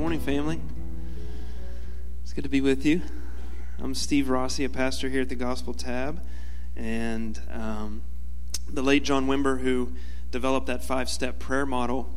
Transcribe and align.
morning, 0.00 0.18
family. 0.18 0.58
It's 2.22 2.32
good 2.32 2.44
to 2.44 2.48
be 2.48 2.62
with 2.62 2.86
you. 2.86 3.02
I'm 3.78 3.94
Steve 3.94 4.30
Rossi, 4.30 4.64
a 4.64 4.70
pastor 4.70 5.10
here 5.10 5.20
at 5.20 5.28
the 5.28 5.34
Gospel 5.34 5.74
Tab, 5.74 6.22
and 6.74 7.38
um, 7.50 8.00
the 8.66 8.80
late 8.80 9.04
John 9.04 9.26
Wimber, 9.26 9.60
who 9.60 9.92
developed 10.30 10.68
that 10.68 10.82
five-step 10.82 11.38
prayer 11.38 11.66
model 11.66 12.08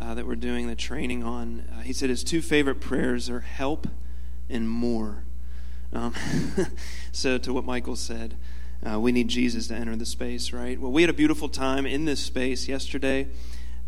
uh, 0.00 0.14
that 0.14 0.26
we're 0.26 0.36
doing 0.36 0.68
the 0.68 0.74
training 0.74 1.22
on. 1.22 1.68
Uh, 1.70 1.82
he 1.82 1.92
said 1.92 2.08
his 2.08 2.24
two 2.24 2.40
favorite 2.40 2.80
prayers 2.80 3.28
are 3.28 3.40
help 3.40 3.88
and 4.48 4.66
more. 4.66 5.24
Um, 5.92 6.14
so, 7.12 7.36
to 7.36 7.52
what 7.52 7.66
Michael 7.66 7.96
said, 7.96 8.36
uh, 8.90 8.98
we 8.98 9.12
need 9.12 9.28
Jesus 9.28 9.68
to 9.68 9.74
enter 9.74 9.94
the 9.96 10.06
space, 10.06 10.50
right? 10.50 10.80
Well, 10.80 10.92
we 10.92 11.02
had 11.02 11.10
a 11.10 11.14
beautiful 11.14 11.50
time 11.50 11.84
in 11.84 12.06
this 12.06 12.20
space 12.20 12.68
yesterday 12.68 13.28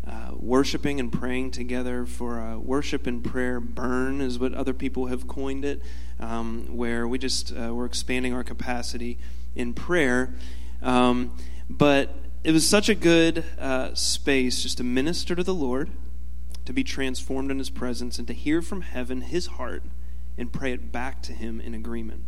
uh, 0.07 0.31
worshiping 0.35 0.99
and 0.99 1.13
praying 1.13 1.51
together 1.51 2.05
for 2.05 2.39
a 2.39 2.57
worship 2.57 3.05
and 3.05 3.23
prayer 3.23 3.59
burn 3.59 4.19
is 4.19 4.39
what 4.39 4.53
other 4.53 4.73
people 4.73 5.07
have 5.07 5.27
coined 5.27 5.63
it, 5.63 5.81
um, 6.19 6.65
where 6.75 7.07
we 7.07 7.19
just 7.19 7.53
uh, 7.55 7.73
we're 7.73 7.85
expanding 7.85 8.33
our 8.33 8.43
capacity 8.43 9.19
in 9.55 9.73
prayer. 9.73 10.33
Um, 10.81 11.37
but 11.69 12.15
it 12.43 12.51
was 12.51 12.67
such 12.67 12.89
a 12.89 12.95
good 12.95 13.45
uh, 13.59 13.93
space 13.93 14.63
just 14.63 14.77
to 14.79 14.83
minister 14.83 15.35
to 15.35 15.43
the 15.43 15.53
Lord, 15.53 15.91
to 16.65 16.73
be 16.73 16.83
transformed 16.83 17.51
in 17.51 17.59
His 17.59 17.69
presence, 17.69 18.17
and 18.17 18.27
to 18.27 18.33
hear 18.33 18.63
from 18.63 18.81
heaven 18.81 19.21
His 19.21 19.45
heart 19.47 19.83
and 20.35 20.51
pray 20.51 20.73
it 20.73 20.91
back 20.91 21.21
to 21.23 21.33
Him 21.33 21.61
in 21.61 21.75
agreement. 21.75 22.23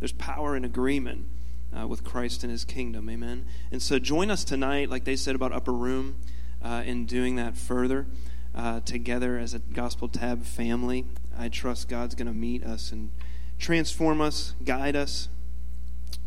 There's 0.00 0.12
power 0.12 0.56
in 0.56 0.64
agreement. 0.64 1.28
Uh, 1.76 1.88
with 1.88 2.04
Christ 2.04 2.44
and 2.44 2.52
His 2.52 2.64
kingdom, 2.64 3.10
amen. 3.10 3.46
And 3.72 3.82
so, 3.82 3.98
join 3.98 4.30
us 4.30 4.44
tonight, 4.44 4.90
like 4.90 5.02
they 5.02 5.16
said 5.16 5.34
about 5.34 5.50
Upper 5.50 5.72
Room 5.72 6.14
uh, 6.64 6.82
in 6.84 7.06
doing 7.06 7.36
that 7.36 7.56
further 7.56 8.06
uh, 8.54 8.80
together 8.80 9.38
as 9.38 9.54
a 9.54 9.58
Gospel 9.58 10.08
Tab 10.08 10.44
family. 10.44 11.04
I 11.36 11.48
trust 11.48 11.88
God's 11.88 12.14
going 12.14 12.26
to 12.26 12.32
meet 12.32 12.64
us 12.64 12.90
and 12.90 13.10
transform 13.58 14.20
us, 14.20 14.54
guide 14.64 14.96
us, 14.96 15.28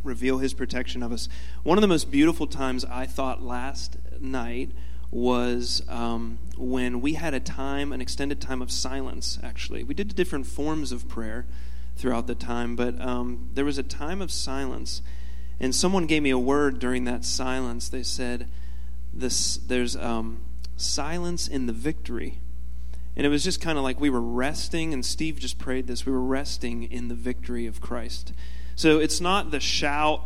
reveal 0.04 0.38
His 0.38 0.54
protection 0.54 1.02
of 1.02 1.12
us. 1.12 1.28
One 1.64 1.78
of 1.78 1.82
the 1.82 1.88
most 1.88 2.12
beautiful 2.12 2.48
times 2.48 2.86
I 2.86 3.06
thought 3.06 3.42
last 3.42 3.98
night 4.20 4.72
was 5.10 5.82
um, 5.88 6.38
when 6.58 7.02
we 7.02 7.14
had 7.14 7.34
a 7.34 7.40
time, 7.40 7.94
an 7.94 8.02
extended 8.02 8.42
time 8.42 8.62
of 8.62 8.72
silence, 8.72 9.40
actually. 9.42 9.84
We 9.84 9.94
did 9.94 10.16
different 10.16 10.46
forms 10.46 10.92
of 10.92 11.08
prayer 11.08 11.46
throughout 11.96 12.28
the 12.28 12.36
time, 12.36 12.76
but 12.76 13.00
um, 13.02 13.50
there 13.54 13.66
was 13.66 13.78
a 13.78 13.84
time 13.84 14.22
of 14.22 14.32
silence. 14.32 15.02
And 15.60 15.74
someone 15.74 16.06
gave 16.06 16.22
me 16.22 16.30
a 16.30 16.38
word 16.38 16.80
during 16.80 17.06
that 17.06 17.26
silence. 17.26 17.90
They 17.90 18.04
said, 18.04 18.48
this 19.18 19.58
there's 19.58 19.96
um, 19.96 20.42
silence 20.76 21.48
in 21.48 21.66
the 21.66 21.74
victory. 21.74 22.40
And 23.16 23.26
it 23.26 23.30
was 23.30 23.44
just 23.44 23.60
kind 23.60 23.80
of 23.80 23.84
like 23.84 24.00
we 24.00 24.12
were 24.12 24.22
resting, 24.22 24.94
and 24.94 25.04
Steve 25.04 25.40
just 25.40 25.58
prayed 25.58 25.88
this. 25.88 26.06
We 26.06 26.12
were 26.12 26.22
resting 26.22 26.84
in 26.84 27.08
the 27.08 27.16
victory 27.16 27.66
of 27.66 27.82
Christ. 27.82 28.32
So 28.76 29.00
it's 29.00 29.20
not 29.20 29.50
the 29.50 29.60
shout 29.60 30.24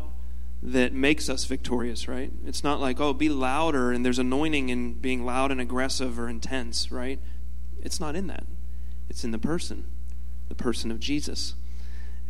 that 0.62 0.94
makes 0.94 1.30
us 1.30 1.46
victorious, 1.46 2.10
right? 2.10 2.32
It's 2.46 2.66
not 2.66 2.82
like, 2.82 3.00
oh, 3.00 3.14
be 3.14 3.30
louder, 3.30 3.94
and 3.94 4.06
there's 4.06 4.20
anointing 4.20 4.70
in 4.70 4.94
being 4.96 5.26
loud 5.26 5.52
and 5.52 5.62
aggressive 5.62 6.20
or 6.20 6.28
intense, 6.28 6.92
right? 6.92 7.20
It's 7.82 8.00
not 8.00 8.16
in 8.16 8.28
that. 8.28 8.44
It's 9.10 9.24
in 9.24 9.32
the 9.32 9.40
person, 9.40 9.86
the 10.50 10.56
person 10.56 10.92
of 10.92 11.00
Jesus. 11.00 11.56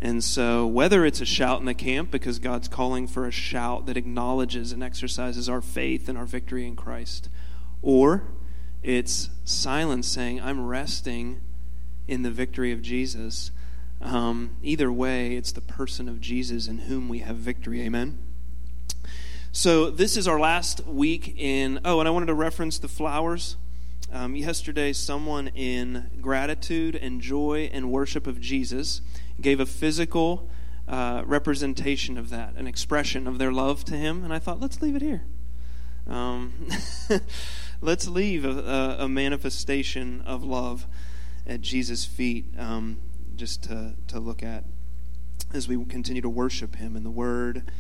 And 0.02 0.24
so, 0.24 0.66
whether 0.66 1.06
it's 1.06 1.22
a 1.22 1.26
shout 1.26 1.60
in 1.60 1.68
the 1.68 1.76
camp 1.76 2.10
because 2.10 2.40
God's 2.40 2.68
calling 2.68 3.06
for 3.06 3.28
a 3.28 3.32
shout 3.32 3.86
that 3.86 3.98
acknowledges 3.98 4.72
and 4.72 4.82
exercises 4.84 5.48
our 5.48 5.62
faith 5.62 6.10
and 6.10 6.18
our 6.18 6.26
victory 6.26 6.66
in 6.66 6.76
Christ, 6.76 7.30
or 7.84 8.24
it's 8.82 9.30
silence 9.46 10.08
saying, 10.08 10.42
I'm 10.42 10.66
resting 10.66 11.42
in 12.08 12.24
the 12.24 12.32
victory 12.32 12.72
of 12.72 12.82
Jesus. 12.82 13.52
Um, 14.02 14.56
either 14.64 14.92
way, 14.92 15.36
it's 15.36 15.52
the 15.52 15.62
person 15.62 16.10
of 16.10 16.20
Jesus 16.20 16.68
in 16.68 16.80
whom 16.80 17.08
we 17.08 17.20
have 17.20 17.36
victory. 17.36 17.82
Amen. 17.82 18.18
So, 19.52 19.92
this 19.92 20.18
is 20.18 20.28
our 20.28 20.40
last 20.40 20.84
week 20.88 21.36
in. 21.38 21.80
Oh, 21.86 22.00
and 22.00 22.08
I 22.08 22.12
wanted 22.12 22.28
to 22.28 22.34
reference 22.34 22.80
the 22.80 22.88
flowers. 22.88 23.56
Um, 24.12 24.36
yesterday, 24.36 24.94
someone 24.94 25.50
in 25.50 26.10
gratitude 26.20 26.96
and 26.96 27.22
joy 27.22 27.70
and 27.72 27.92
worship 27.92 28.26
of 28.26 28.42
Jesus 28.42 29.02
gave 29.40 29.60
a 29.60 29.66
physical 29.66 30.50
uh, 30.88 31.24
representation 31.26 32.18
of 32.18 32.30
that, 32.30 32.56
an 32.56 32.68
expression 32.68 33.28
of 33.28 33.38
their 33.38 33.52
love 33.52 33.86
to 33.86 33.96
Him. 33.96 34.24
And 34.24 34.34
I 34.34 34.40
thought, 34.40 34.60
let's 34.60 34.82
leave 34.82 34.96
it 34.96 35.02
here. 35.02 35.24
Um, 36.08 36.68
let's 37.82 38.08
leave 38.08 38.44
a, 38.44 38.98
a, 39.00 39.08
manifestation 39.08 40.22
of 40.22 40.44
love 40.44 40.88
at 41.46 41.62
Jesus' 41.62 42.06
feet 42.06 42.46
um, 42.58 43.00
just 43.36 43.64
to, 43.64 43.96
to 44.08 44.20
look 44.20 44.42
at 44.44 44.66
as 45.54 45.68
we 45.68 45.84
continue 45.86 46.22
to 46.22 46.30
worship 46.30 46.76
Him 46.76 46.96
in 46.96 47.04
the 47.04 47.12
Word 47.12 47.72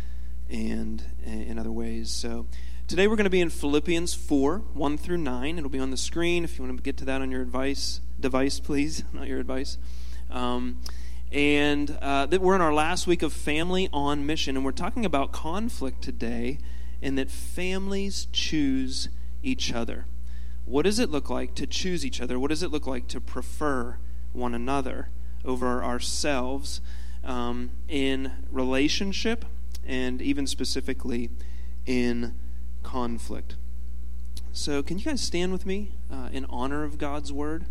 and 0.49 1.03
in 1.23 1.57
other 1.57 1.71
ways. 1.71 2.11
So 2.11 2.47
today 2.87 3.07
we're 3.07 3.15
going 3.15 3.23
to 3.25 3.29
be 3.29 3.41
in 3.41 3.49
Philippians 3.49 4.13
4 4.13 4.59
1 4.59 4.97
through 4.97 5.17
9. 5.17 5.57
It'll 5.57 5.69
be 5.69 5.79
on 5.79 5.91
the 5.91 5.97
screen 5.97 6.43
if 6.43 6.57
you 6.57 6.63
want 6.63 6.77
to 6.77 6.83
get 6.83 6.97
to 6.97 7.05
that 7.05 7.21
on 7.21 7.31
your 7.31 7.41
advice, 7.41 8.01
device, 8.19 8.59
please, 8.59 9.03
not 9.13 9.27
your 9.27 9.39
advice. 9.39 9.77
Um, 10.29 10.79
and 11.31 11.97
uh, 12.01 12.25
that 12.25 12.41
we're 12.41 12.55
in 12.55 12.61
our 12.61 12.73
last 12.73 13.07
week 13.07 13.21
of 13.21 13.31
family 13.31 13.89
on 13.93 14.25
mission, 14.25 14.57
and 14.57 14.65
we're 14.65 14.71
talking 14.71 15.05
about 15.05 15.31
conflict 15.31 16.01
today, 16.01 16.57
and 17.01 17.17
that 17.17 17.31
families 17.31 18.27
choose 18.33 19.09
each 19.41 19.73
other. 19.73 20.05
What 20.65 20.83
does 20.83 20.99
it 20.99 21.09
look 21.09 21.29
like 21.29 21.55
to 21.55 21.65
choose 21.65 22.05
each 22.05 22.21
other? 22.21 22.37
What 22.37 22.49
does 22.49 22.63
it 22.63 22.71
look 22.71 22.85
like 22.85 23.07
to 23.09 23.21
prefer 23.21 23.97
one 24.33 24.53
another 24.53 25.09
over 25.45 25.83
ourselves 25.83 26.81
um, 27.23 27.71
in 27.87 28.31
relationship 28.51 29.45
and 29.85 30.21
even 30.21 30.45
specifically 30.45 31.29
in 31.85 32.35
conflict? 32.83 33.55
So, 34.51 34.83
can 34.83 34.99
you 34.99 35.05
guys 35.05 35.21
stand 35.21 35.53
with 35.53 35.65
me 35.65 35.93
uh, 36.11 36.27
in 36.33 36.45
honor 36.49 36.83
of 36.83 36.97
God's 36.97 37.31
word? 37.31 37.65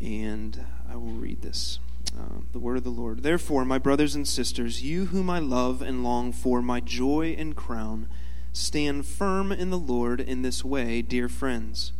And 0.00 0.64
I 0.90 0.96
will 0.96 1.12
read 1.12 1.42
this. 1.42 1.78
Uh, 2.18 2.40
the 2.52 2.58
word 2.58 2.78
of 2.78 2.84
the 2.84 2.90
Lord. 2.90 3.22
Therefore, 3.22 3.64
my 3.64 3.78
brothers 3.78 4.14
and 4.14 4.26
sisters, 4.26 4.82
you 4.82 5.06
whom 5.06 5.28
I 5.28 5.38
love 5.38 5.82
and 5.82 6.02
long 6.02 6.32
for, 6.32 6.62
my 6.62 6.80
joy 6.80 7.36
and 7.38 7.54
crown, 7.54 8.08
stand 8.52 9.06
firm 9.06 9.52
in 9.52 9.70
the 9.70 9.78
Lord 9.78 10.20
in 10.20 10.42
this 10.42 10.64
way, 10.64 11.02
dear 11.02 11.28
friends. 11.28 11.92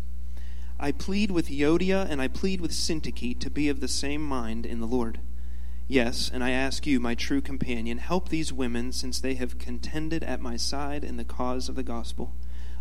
I 0.81 0.93
plead 0.93 1.31
with 1.31 1.51
Euodia 1.51 2.07
and 2.09 2.23
I 2.23 2.29
plead 2.29 2.61
with 2.61 2.71
Syntyche 2.71 3.39
to 3.41 3.51
be 3.51 3.69
of 3.69 3.81
the 3.81 3.89
same 3.89 4.23
mind 4.23 4.65
in 4.65 4.81
the 4.81 4.87
Lord. 4.87 5.21
Yes, 5.87 6.31
and 6.33 6.45
I 6.45 6.51
ask 6.51 6.87
you, 6.87 7.01
my 7.01 7.15
true 7.15 7.41
companion, 7.41 7.99
help 7.99 8.29
these 8.29 8.53
women 8.53 8.93
since 8.93 9.19
they 9.19 9.35
have 9.35 9.59
contended 9.59 10.23
at 10.23 10.41
my 10.41 10.57
side 10.57 11.03
in 11.03 11.17
the 11.17 11.25
cause 11.25 11.69
of 11.69 11.77
the 11.77 11.83
gospel, 11.83 12.35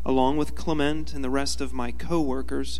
along 0.05 0.37
with 0.37 0.55
Clement 0.55 1.13
and 1.13 1.23
the 1.23 1.29
rest 1.29 1.61
of 1.61 1.73
my 1.73 1.91
co 1.91 2.21
workers 2.21 2.79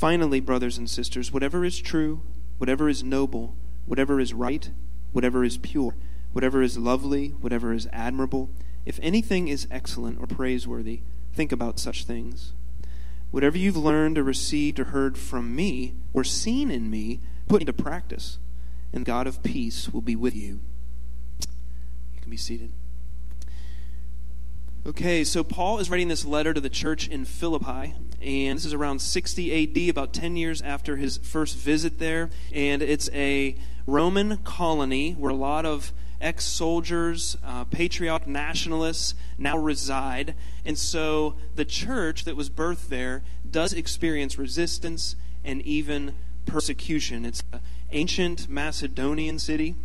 Finally, 0.00 0.40
brothers 0.40 0.78
and 0.78 0.88
sisters, 0.88 1.30
whatever 1.30 1.62
is 1.62 1.78
true, 1.78 2.22
whatever 2.56 2.88
is 2.88 3.04
noble, 3.04 3.54
whatever 3.84 4.18
is 4.18 4.32
right, 4.32 4.70
whatever 5.12 5.44
is 5.44 5.58
pure, 5.58 5.94
whatever 6.32 6.62
is 6.62 6.78
lovely, 6.78 7.28
whatever 7.42 7.74
is 7.74 7.86
admirable, 7.92 8.48
if 8.86 8.98
anything 9.02 9.46
is 9.46 9.68
excellent 9.70 10.18
or 10.18 10.26
praiseworthy, 10.26 11.02
think 11.34 11.52
about 11.52 11.78
such 11.78 12.04
things. 12.04 12.54
Whatever 13.30 13.58
you've 13.58 13.76
learned 13.76 14.16
or 14.16 14.22
received 14.22 14.80
or 14.80 14.84
heard 14.84 15.18
from 15.18 15.54
me 15.54 15.92
or 16.14 16.24
seen 16.24 16.70
in 16.70 16.88
me, 16.88 17.20
put 17.46 17.60
into 17.60 17.74
practice, 17.74 18.38
and 18.94 19.04
God 19.04 19.26
of 19.26 19.42
peace 19.42 19.90
will 19.90 20.00
be 20.00 20.16
with 20.16 20.34
you. 20.34 20.60
You 22.14 22.22
can 22.22 22.30
be 22.30 22.38
seated. 22.38 22.72
Okay, 24.86 25.24
so 25.24 25.44
Paul 25.44 25.78
is 25.78 25.90
writing 25.90 26.08
this 26.08 26.24
letter 26.24 26.54
to 26.54 26.60
the 26.62 26.70
church 26.70 27.06
in 27.06 27.26
Philippi, 27.26 27.92
and 28.20 28.58
this 28.58 28.64
is 28.64 28.74
around 28.74 29.00
60 29.00 29.86
AD, 29.86 29.90
about 29.90 30.12
10 30.12 30.36
years 30.36 30.60
after 30.60 30.96
his 30.96 31.16
first 31.18 31.56
visit 31.56 31.98
there. 31.98 32.30
And 32.52 32.82
it's 32.82 33.08
a 33.12 33.56
Roman 33.86 34.38
colony 34.38 35.12
where 35.12 35.30
a 35.30 35.36
lot 35.36 35.64
of 35.64 35.92
ex 36.20 36.44
soldiers, 36.44 37.36
uh, 37.44 37.64
patriotic 37.64 38.28
nationalists 38.28 39.14
now 39.38 39.56
reside. 39.56 40.34
And 40.64 40.78
so 40.78 41.36
the 41.54 41.64
church 41.64 42.24
that 42.24 42.36
was 42.36 42.50
birthed 42.50 42.88
there 42.88 43.22
does 43.48 43.72
experience 43.72 44.38
resistance 44.38 45.16
and 45.44 45.62
even 45.62 46.14
persecution. 46.46 47.24
It's 47.24 47.42
an 47.52 47.60
ancient 47.90 48.48
Macedonian 48.48 49.38
city, 49.38 49.76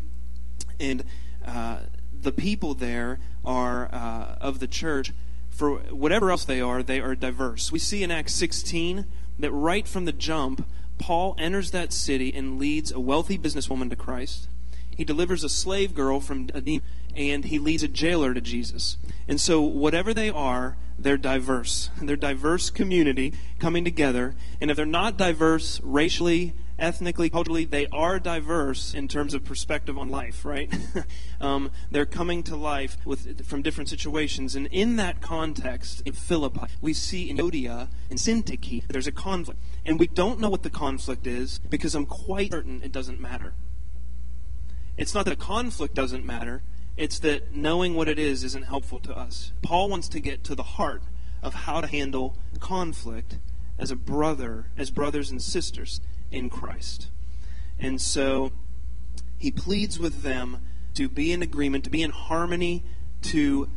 and 0.80 1.04
uh, 1.46 1.80
the 2.14 2.32
people 2.32 2.74
there 2.74 3.20
are 3.46 3.90
uh, 3.94 4.36
of 4.42 4.60
the 4.60 4.68
church. 4.68 5.14
For 5.56 5.78
whatever 5.90 6.31
else 6.31 6.44
they 6.44 6.60
are, 6.60 6.84
they 6.84 7.00
are 7.00 7.16
diverse. 7.16 7.72
We 7.72 7.80
see 7.80 8.04
in 8.04 8.12
Acts 8.12 8.34
16 8.34 9.06
that 9.40 9.52
right 9.52 9.88
from 9.88 10.04
the 10.04 10.12
jump, 10.12 10.68
Paul 10.98 11.34
enters 11.40 11.72
that 11.72 11.94
city 11.94 12.34
and 12.34 12.60
leads 12.60 12.92
a 12.92 13.00
wealthy 13.00 13.38
businesswoman 13.38 13.90
to 13.90 13.96
Christ. 13.96 14.50
He 14.96 15.06
delivers 15.06 15.46
a 15.46 15.50
slave 15.50 15.96
girl 15.96 16.19
from 16.19 16.50
a 16.54 16.60
demon, 16.60 16.86
and 17.16 17.46
he 17.46 17.57
leads 17.57 17.84
a 17.84 17.88
jailer 17.88 18.34
to 18.34 18.42
Jesus. 18.42 18.98
And 19.30 19.40
so, 19.40 19.62
whatever 19.62 20.13
they 20.13 20.30
are, 20.30 20.75
they're 21.00 21.18
diverse. 21.18 21.90
They're 22.01 22.18
diverse 22.18 22.69
community 22.69 23.34
coming 23.58 23.86
together. 23.86 24.36
And 24.60 24.69
if 24.69 24.75
they're 24.75 24.86
not 24.86 25.18
diverse 25.18 25.80
racially, 25.84 26.54
ethnically, 26.77 27.30
culturally, 27.30 27.66
they 27.66 27.88
are 27.88 28.19
diverse 28.19 28.94
in 28.94 29.07
terms 29.07 29.33
of 29.33 29.44
perspective 29.44 29.98
on 29.98 30.10
life, 30.10 30.44
right? 30.44 30.74
um, 31.42 31.72
they're 31.89 32.06
coming 32.06 32.44
to 32.44 32.56
life 32.56 32.98
with, 33.06 33.45
from 33.45 33.62
different 33.62 33.89
situations. 33.89 34.56
And 34.56 34.68
in 34.68 34.98
that 34.98 35.22
context, 35.22 36.01
in 36.06 36.13
Philippi, 36.13 36.68
we 36.81 36.94
see 36.94 37.30
in 37.30 37.38
Euodia 37.38 37.88
and 38.10 38.19
Syntyche, 38.19 38.88
there's 38.88 39.07
a 39.07 39.12
conflict. 39.12 39.60
And 39.86 40.00
we 40.00 40.07
don't 40.07 40.39
know 40.39 40.50
what 40.50 40.63
the 40.63 40.69
conflict 40.69 41.27
is 41.27 41.60
because 41.60 41.95
I'm 41.95 42.06
quite 42.06 42.51
certain 42.51 42.81
it 42.83 42.92
doesn't 42.92 43.19
matter. 43.19 43.54
It's 44.98 45.13
not 45.13 45.25
that 45.25 45.33
a 45.33 45.38
conflict 45.38 45.94
doesn't 45.94 46.25
matter, 46.25 46.63
it's 46.98 47.19
that 47.19 47.54
knowing 47.54 47.95
what 47.95 48.07
it 48.07 48.18
is 48.18 48.44
isn't 48.44 48.63
helpful 48.63 49.00
to 49.01 49.18
us. 49.18 49.51
Paul 49.62 49.89
wants 49.89 50.07
to 50.10 50.19
get 50.22 50.44
to 50.45 50.56
the 50.56 50.63
heart 50.63 51.04
of 51.44 51.54
how 51.54 51.81
to 51.81 51.88
handle 51.88 52.38
conflict 52.60 53.38
as 53.77 53.92
a 53.92 53.95
brother, 53.95 54.72
as 54.77 54.89
brothers 54.89 55.30
and 55.30 55.42
sisters 55.42 56.00
in 56.31 56.50
Christ. 56.50 57.10
And 57.80 58.00
so 58.01 58.51
he 59.38 59.51
pleads 59.51 60.00
with 60.00 60.24
them 60.24 60.62
to 60.95 61.10
be 61.10 61.31
in 61.31 61.42
agreement, 61.42 61.83
to 61.83 61.89
be 61.89 62.01
in 62.01 62.12
harmony, 62.12 62.83
to 63.22 63.69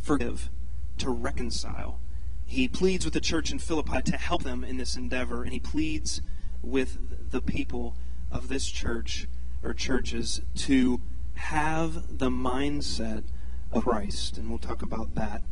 forgive, 0.00 0.50
to 0.98 1.10
reconcile. 1.10 2.00
He 2.44 2.68
pleads 2.68 3.04
with 3.04 3.14
the 3.14 3.20
church 3.20 3.50
in 3.50 3.58
Philippi 3.58 4.02
to 4.02 4.16
help 4.16 4.44
them 4.44 4.62
in 4.62 4.76
this 4.76 4.96
endeavor, 4.96 5.42
and 5.42 5.52
he 5.52 5.58
pleads 5.58 6.20
with 6.62 7.30
the 7.30 7.40
people 7.40 7.96
of 8.30 8.48
this 8.48 8.70
church 8.70 9.26
or 9.62 9.74
churches 9.74 10.42
to 10.54 11.00
have 11.34 12.18
the 12.18 12.30
mindset 12.30 13.24
of 13.72 13.84
Christ. 13.84 14.38
And 14.38 14.48
we'll 14.48 14.58
talk 14.58 14.82
about 14.82 15.14
that 15.14 15.42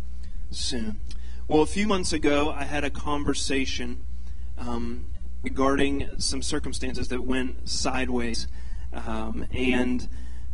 soon. 0.50 1.00
Well, 1.48 1.62
a 1.62 1.66
few 1.66 1.86
months 1.86 2.12
ago, 2.12 2.50
I 2.50 2.64
had 2.64 2.84
a 2.84 2.90
conversation 2.90 4.04
um, 4.56 5.06
regarding 5.44 6.08
some 6.18 6.42
circumstances 6.42 7.08
that 7.08 7.22
went 7.24 7.68
sideways, 7.68 8.48
um, 8.92 9.46
and 9.52 10.08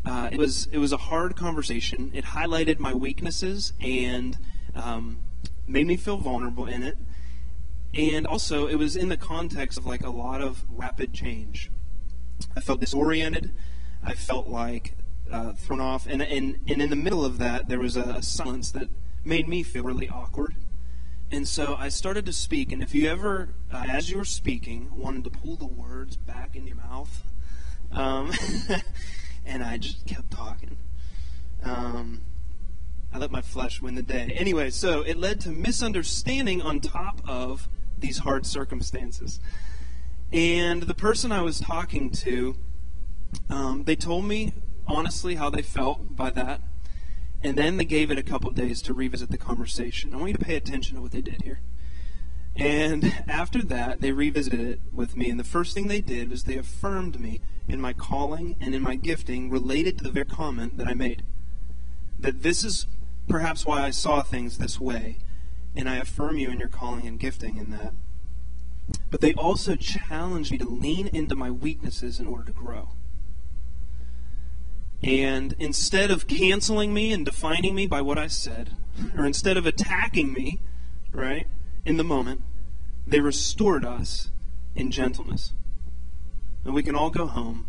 uh, 0.04 0.28
it 0.32 0.38
was 0.38 0.66
it 0.72 0.78
was 0.78 0.92
a 0.92 0.96
hard 0.96 1.36
conversation. 1.36 2.10
It 2.12 2.24
highlighted 2.24 2.78
my 2.80 2.92
weaknesses 2.92 3.72
and 3.80 4.36
um, 4.74 5.20
made 5.66 5.86
me 5.86 5.96
feel 5.96 6.16
vulnerable 6.16 6.66
in 6.66 6.82
it, 6.82 6.98
and 7.94 8.26
also 8.26 8.66
it 8.66 8.74
was 8.76 8.96
in 8.96 9.08
the 9.08 9.16
context 9.16 9.78
of 9.78 9.86
like 9.86 10.04
a 10.04 10.10
lot 10.10 10.42
of 10.42 10.64
rapid 10.68 11.14
change. 11.14 11.70
I 12.56 12.60
felt 12.60 12.80
disoriented. 12.80 13.54
I 14.02 14.14
felt 14.14 14.48
like 14.48 14.96
uh, 15.30 15.52
thrown 15.52 15.80
off, 15.80 16.06
and, 16.06 16.20
and 16.20 16.58
and 16.66 16.82
in 16.82 16.90
the 16.90 16.96
middle 16.96 17.24
of 17.24 17.38
that, 17.38 17.68
there 17.68 17.78
was 17.78 17.96
a, 17.96 18.02
a 18.02 18.22
silence 18.22 18.72
that 18.72 18.88
made 19.24 19.48
me 19.48 19.62
feel 19.62 19.84
really 19.84 20.08
awkward. 20.08 20.56
And 21.32 21.46
so 21.46 21.76
I 21.78 21.90
started 21.90 22.26
to 22.26 22.32
speak, 22.32 22.72
and 22.72 22.82
if 22.82 22.92
you 22.94 23.08
ever, 23.08 23.50
uh, 23.72 23.84
as 23.88 24.10
you 24.10 24.18
were 24.18 24.24
speaking, 24.24 24.90
wanted 24.92 25.24
to 25.24 25.30
pull 25.30 25.54
the 25.54 25.66
words 25.66 26.16
back 26.16 26.56
in 26.56 26.66
your 26.66 26.76
mouth, 26.76 27.22
um, 27.92 28.32
and 29.46 29.62
I 29.62 29.76
just 29.76 30.06
kept 30.06 30.32
talking. 30.32 30.76
Um, 31.62 32.22
I 33.12 33.18
let 33.18 33.30
my 33.30 33.42
flesh 33.42 33.80
win 33.80 33.94
the 33.94 34.02
day. 34.02 34.32
Anyway, 34.34 34.70
so 34.70 35.02
it 35.02 35.16
led 35.16 35.40
to 35.42 35.50
misunderstanding 35.50 36.62
on 36.62 36.80
top 36.80 37.20
of 37.28 37.68
these 37.96 38.18
hard 38.18 38.44
circumstances. 38.44 39.38
And 40.32 40.84
the 40.84 40.94
person 40.94 41.30
I 41.30 41.42
was 41.42 41.60
talking 41.60 42.10
to, 42.10 42.56
um, 43.48 43.84
they 43.84 43.96
told 43.96 44.24
me 44.24 44.52
honestly 44.86 45.36
how 45.36 45.50
they 45.50 45.62
felt 45.62 46.16
by 46.16 46.30
that. 46.30 46.60
And 47.42 47.56
then 47.56 47.78
they 47.78 47.84
gave 47.84 48.10
it 48.10 48.18
a 48.18 48.22
couple 48.22 48.50
days 48.50 48.82
to 48.82 48.94
revisit 48.94 49.30
the 49.30 49.38
conversation. 49.38 50.12
I 50.12 50.18
want 50.18 50.28
you 50.28 50.34
to 50.34 50.44
pay 50.44 50.56
attention 50.56 50.96
to 50.96 51.02
what 51.02 51.12
they 51.12 51.22
did 51.22 51.42
here. 51.42 51.60
And 52.54 53.24
after 53.26 53.62
that, 53.62 54.00
they 54.00 54.12
revisited 54.12 54.60
it 54.60 54.80
with 54.92 55.16
me. 55.16 55.30
And 55.30 55.40
the 55.40 55.44
first 55.44 55.72
thing 55.72 55.88
they 55.88 56.02
did 56.02 56.30
was 56.30 56.44
they 56.44 56.58
affirmed 56.58 57.18
me 57.18 57.40
in 57.68 57.80
my 57.80 57.92
calling 57.92 58.56
and 58.60 58.74
in 58.74 58.82
my 58.82 58.96
gifting 58.96 59.48
related 59.48 59.96
to 59.98 60.04
the 60.04 60.10
very 60.10 60.26
comment 60.26 60.76
that 60.76 60.88
I 60.88 60.94
made. 60.94 61.22
That 62.18 62.42
this 62.42 62.64
is 62.64 62.86
perhaps 63.28 63.64
why 63.64 63.82
I 63.82 63.90
saw 63.90 64.22
things 64.22 64.58
this 64.58 64.78
way. 64.78 65.18
And 65.74 65.88
I 65.88 65.96
affirm 65.96 66.36
you 66.36 66.50
in 66.50 66.58
your 66.58 66.68
calling 66.68 67.06
and 67.06 67.18
gifting 67.18 67.56
in 67.56 67.70
that. 67.70 67.94
But 69.10 69.20
they 69.20 69.32
also 69.34 69.76
challenged 69.76 70.50
me 70.50 70.58
to 70.58 70.68
lean 70.68 71.06
into 71.06 71.36
my 71.36 71.50
weaknesses 71.50 72.18
in 72.18 72.26
order 72.26 72.44
to 72.44 72.52
grow. 72.52 72.88
And 75.02 75.54
instead 75.58 76.10
of 76.10 76.26
canceling 76.26 76.92
me 76.92 77.12
and 77.12 77.24
defining 77.24 77.74
me 77.74 77.86
by 77.86 78.02
what 78.02 78.18
I 78.18 78.26
said, 78.26 78.76
or 79.16 79.24
instead 79.24 79.56
of 79.56 79.64
attacking 79.64 80.32
me, 80.32 80.60
right, 81.12 81.46
in 81.84 81.96
the 81.96 82.04
moment, 82.04 82.42
they 83.06 83.20
restored 83.20 83.84
us 83.84 84.30
in 84.74 84.90
gentleness. 84.90 85.54
And 86.64 86.74
we 86.74 86.82
can 86.82 86.94
all 86.94 87.10
go 87.10 87.26
home. 87.26 87.66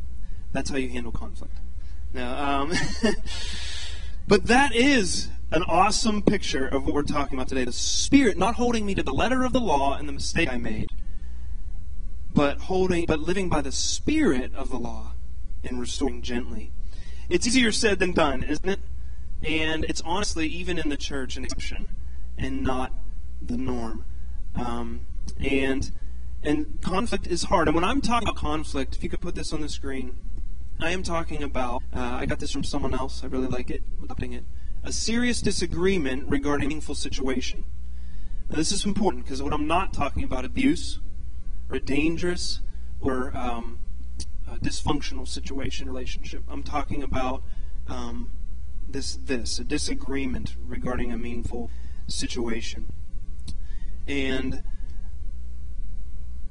That's 0.52 0.70
how 0.70 0.76
you 0.76 0.90
handle 0.90 1.14
conflict. 1.14 1.56
Now, 2.14 2.62
um, 2.62 2.74
but 4.28 4.48
that 4.48 4.76
is 4.76 5.30
an 5.52 5.64
awesome 5.64 6.22
picture 6.22 6.68
of 6.68 6.86
what 6.86 6.94
we're 6.94 7.04
talking 7.04 7.38
about 7.38 7.48
today. 7.48 7.64
The 7.64 7.72
Spirit 7.72 8.38
not 8.38 8.56
holding 8.56 8.86
me 8.86 8.94
to 8.96 9.04
the 9.04 9.14
letter 9.14 9.44
of 9.44 9.54
the 9.54 9.62
law 9.62 9.96
and 9.98 10.08
the 10.08 10.14
mistake 10.14 10.52
I 10.52 10.58
made, 10.58 10.90
but 12.34 12.60
holding, 12.60 13.06
but 13.06 13.20
living 13.20 13.48
by 13.48 13.62
the 13.62 13.72
Spirit 13.72 14.54
of 14.54 14.70
the 14.70 14.78
law 14.78 15.14
and 15.64 15.80
restoring 15.80 16.22
gently 16.22 16.72
it's 17.32 17.48
easier 17.48 17.72
said 17.72 18.00
than 18.00 18.12
done, 18.12 18.44
isn't 18.44 18.68
it? 18.68 18.80
And 19.44 19.86
it's 19.86 20.02
honestly, 20.02 20.48
even 20.48 20.78
in 20.78 20.90
the 20.90 20.98
church, 20.98 21.38
an 21.38 21.46
exception 21.46 21.88
and 22.38 22.62
not 22.62 22.94
the 23.42 23.58
norm. 23.58 24.06
Um, 24.56 25.02
and 25.40 25.92
and 26.44 26.82
conflict 26.82 27.28
is 27.28 27.44
hard. 27.44 27.68
And 27.68 27.76
when 27.76 27.84
I'm 27.84 28.02
talking 28.02 28.28
about 28.28 28.38
conflict, 28.38 28.96
if 28.96 29.04
you 29.04 29.10
could 29.10 29.22
put 29.22 29.36
this 29.36 29.54
on 29.54 29.62
the 29.62 29.70
screen, 29.70 30.16
I 30.80 30.92
am 30.92 31.04
talking 31.04 31.44
about. 31.44 31.84
Uh, 31.94 32.18
I 32.20 32.26
got 32.26 32.40
this 32.40 32.52
from 32.52 32.64
someone 32.64 32.94
else. 32.94 33.24
I 33.24 33.28
really 33.28 33.48
like 33.48 33.70
it. 33.70 33.84
Adopting 34.04 34.34
it. 34.34 34.44
A 34.84 34.92
serious 34.92 35.42
disagreement 35.42 36.28
regarding 36.28 36.66
a 36.66 36.70
meaningful 36.70 36.96
situation. 36.96 37.64
Now, 38.50 38.58
this 38.58 38.72
is 38.72 38.84
important 38.84 39.24
because 39.24 39.42
what 39.42 39.54
I'm 39.54 39.68
not 39.68 39.94
talking 39.94 40.24
about 40.24 40.44
abuse 40.44 41.00
or 41.70 41.80
dangerous 41.80 42.62
or 43.00 43.36
um, 43.38 43.80
dysfunctional 44.58 45.28
situation, 45.28 45.88
relationship. 45.88 46.44
I'm 46.50 46.64
talking 46.64 47.04
about 47.04 47.44
um, 47.88 48.32
this, 48.88 49.16
this, 49.16 49.60
a 49.60 49.64
disagreement 49.64 50.56
regarding 50.66 51.12
a 51.12 51.18
meaningful 51.18 51.70
situation. 52.08 52.92
And 54.08 54.64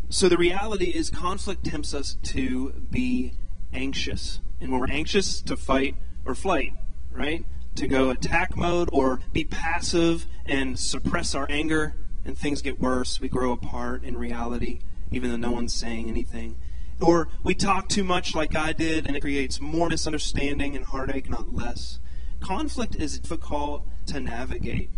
so 0.09 0.29
the 0.29 0.37
reality 0.37 0.91
is 0.91 1.11
conflict 1.11 1.65
tempts 1.65 1.95
us 1.95 2.17
to 2.25 2.73
be 2.91 3.35
anxious. 3.73 4.41
And 4.61 4.71
when 4.71 4.81
we're 4.81 4.91
anxious, 4.91 5.41
to 5.43 5.57
fight 5.57 5.97
or 6.25 6.35
flight, 6.35 6.73
right? 7.13 7.45
To 7.77 7.87
go 7.87 8.11
attack 8.11 8.57
mode 8.57 8.89
or 8.93 9.21
be 9.33 9.45
passive 9.45 10.27
and 10.47 10.79
suppress 10.79 11.35
our 11.35 11.47
anger, 11.49 11.95
and 12.25 12.37
things 12.37 12.63
get 12.63 12.81
worse. 12.81 13.21
We 13.21 13.29
grow 13.29 13.53
apart 13.53 14.05
in 14.05 14.17
reality, 14.17 14.81
even 15.11 15.31
though 15.31 15.37
no 15.37 15.53
one's 15.53 15.75
saying 15.75 16.09
anything. 16.09 16.57
Or 17.01 17.29
we 17.43 17.55
talk 17.55 17.89
too 17.89 18.05
much 18.05 18.35
like 18.35 18.55
I 18.55 18.73
did, 18.73 19.07
and 19.07 19.17
it 19.17 19.21
creates 19.21 19.61
more 19.61 19.89
misunderstanding 19.89 20.77
and 20.77 20.85
heartache, 20.85 21.31
not 21.31 21.55
less. 21.55 21.99
Conflict 22.41 22.95
is 22.97 23.19
difficult 23.19 23.87
to 24.07 24.21
navigate. 24.21 24.91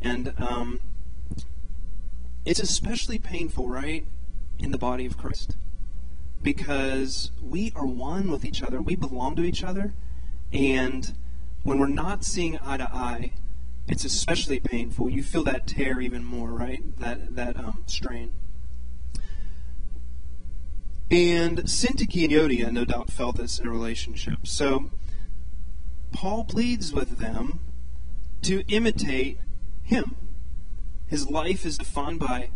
And 0.00 0.34
um, 0.38 0.80
it's 2.44 2.60
especially 2.60 3.18
painful, 3.18 3.68
right, 3.68 4.06
in 4.58 4.72
the 4.72 4.78
body 4.78 5.06
of 5.06 5.16
Christ. 5.16 5.56
Because 6.42 7.30
we 7.42 7.72
are 7.74 7.86
one 7.86 8.30
with 8.30 8.44
each 8.44 8.62
other, 8.62 8.80
we 8.80 8.94
belong 8.94 9.36
to 9.36 9.42
each 9.42 9.64
other, 9.64 9.94
and 10.52 11.14
when 11.62 11.78
we're 11.78 11.88
not 11.88 12.24
seeing 12.24 12.58
eye 12.64 12.76
to 12.76 12.88
eye, 12.94 13.32
it's 13.88 14.04
especially 14.04 14.60
painful. 14.60 15.10
You 15.10 15.22
feel 15.22 15.44
that 15.44 15.66
tear 15.66 16.00
even 16.00 16.24
more, 16.24 16.50
right? 16.50 16.82
That 16.98 17.34
that 17.36 17.56
um, 17.56 17.84
strain. 17.86 18.32
And 21.10 21.60
Syntyche 21.60 22.24
and 22.24 22.32
Euodia 22.32 22.70
no 22.70 22.84
doubt 22.84 23.10
felt 23.10 23.36
this 23.36 23.58
in 23.58 23.66
a 23.66 23.70
relationship. 23.70 24.46
So 24.46 24.90
Paul 26.12 26.44
pleads 26.44 26.92
with 26.92 27.18
them 27.18 27.60
to 28.42 28.62
imitate 28.68 29.38
him. 29.82 30.16
His 31.06 31.30
life 31.30 31.64
is 31.64 31.78
defined 31.78 32.20
by 32.20 32.50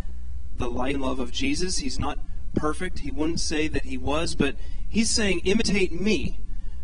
the 0.58 0.68
light 0.68 0.96
and 0.96 1.02
love 1.02 1.18
of 1.18 1.32
Jesus. 1.32 1.78
He's 1.78 1.98
not 1.98 2.18
perfect. 2.54 3.00
He 3.00 3.10
wouldn't 3.10 3.40
say 3.40 3.68
that 3.68 3.86
he 3.86 3.96
was, 3.96 4.34
but 4.34 4.56
he's 4.86 5.10
saying, 5.10 5.40
imitate 5.44 5.98
me 5.98 6.38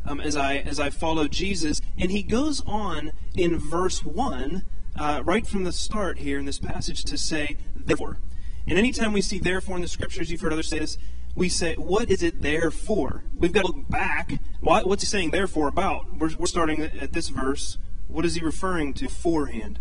um, 0.06 0.20
as 0.20 0.36
I 0.36 0.56
as 0.56 0.80
I 0.80 0.88
follow 0.88 1.28
Jesus. 1.28 1.82
And 1.98 2.10
he 2.10 2.22
goes 2.22 2.62
on 2.66 3.12
in 3.36 3.58
verse 3.58 4.02
one, 4.02 4.64
uh, 4.98 5.22
right 5.24 5.46
from 5.46 5.64
the 5.64 5.72
start 5.72 6.20
here 6.20 6.38
in 6.38 6.46
this 6.46 6.58
passage, 6.58 7.04
to 7.04 7.18
say, 7.18 7.58
therefore. 7.76 8.18
And 8.66 8.78
anytime 8.78 9.12
we 9.12 9.20
see 9.20 9.38
therefore 9.38 9.76
in 9.76 9.82
the 9.82 9.88
scriptures, 9.88 10.30
you've 10.30 10.40
heard 10.40 10.52
others 10.52 10.68
say 10.68 10.78
this, 10.78 10.96
we 11.38 11.48
say, 11.48 11.74
what 11.74 12.10
is 12.10 12.22
it 12.22 12.42
there 12.42 12.70
for? 12.70 13.24
We've 13.34 13.52
got 13.52 13.64
to 13.64 13.68
look 13.68 13.88
back. 13.88 14.32
what's 14.60 15.02
he 15.02 15.06
saying 15.06 15.30
therefore 15.30 15.68
about? 15.68 16.18
We're, 16.18 16.34
we're 16.36 16.46
starting 16.46 16.82
at 16.82 17.12
this 17.12 17.28
verse. 17.28 17.78
What 18.08 18.24
is 18.24 18.34
he 18.34 18.44
referring 18.44 18.94
to 18.94 19.04
beforehand? 19.04 19.78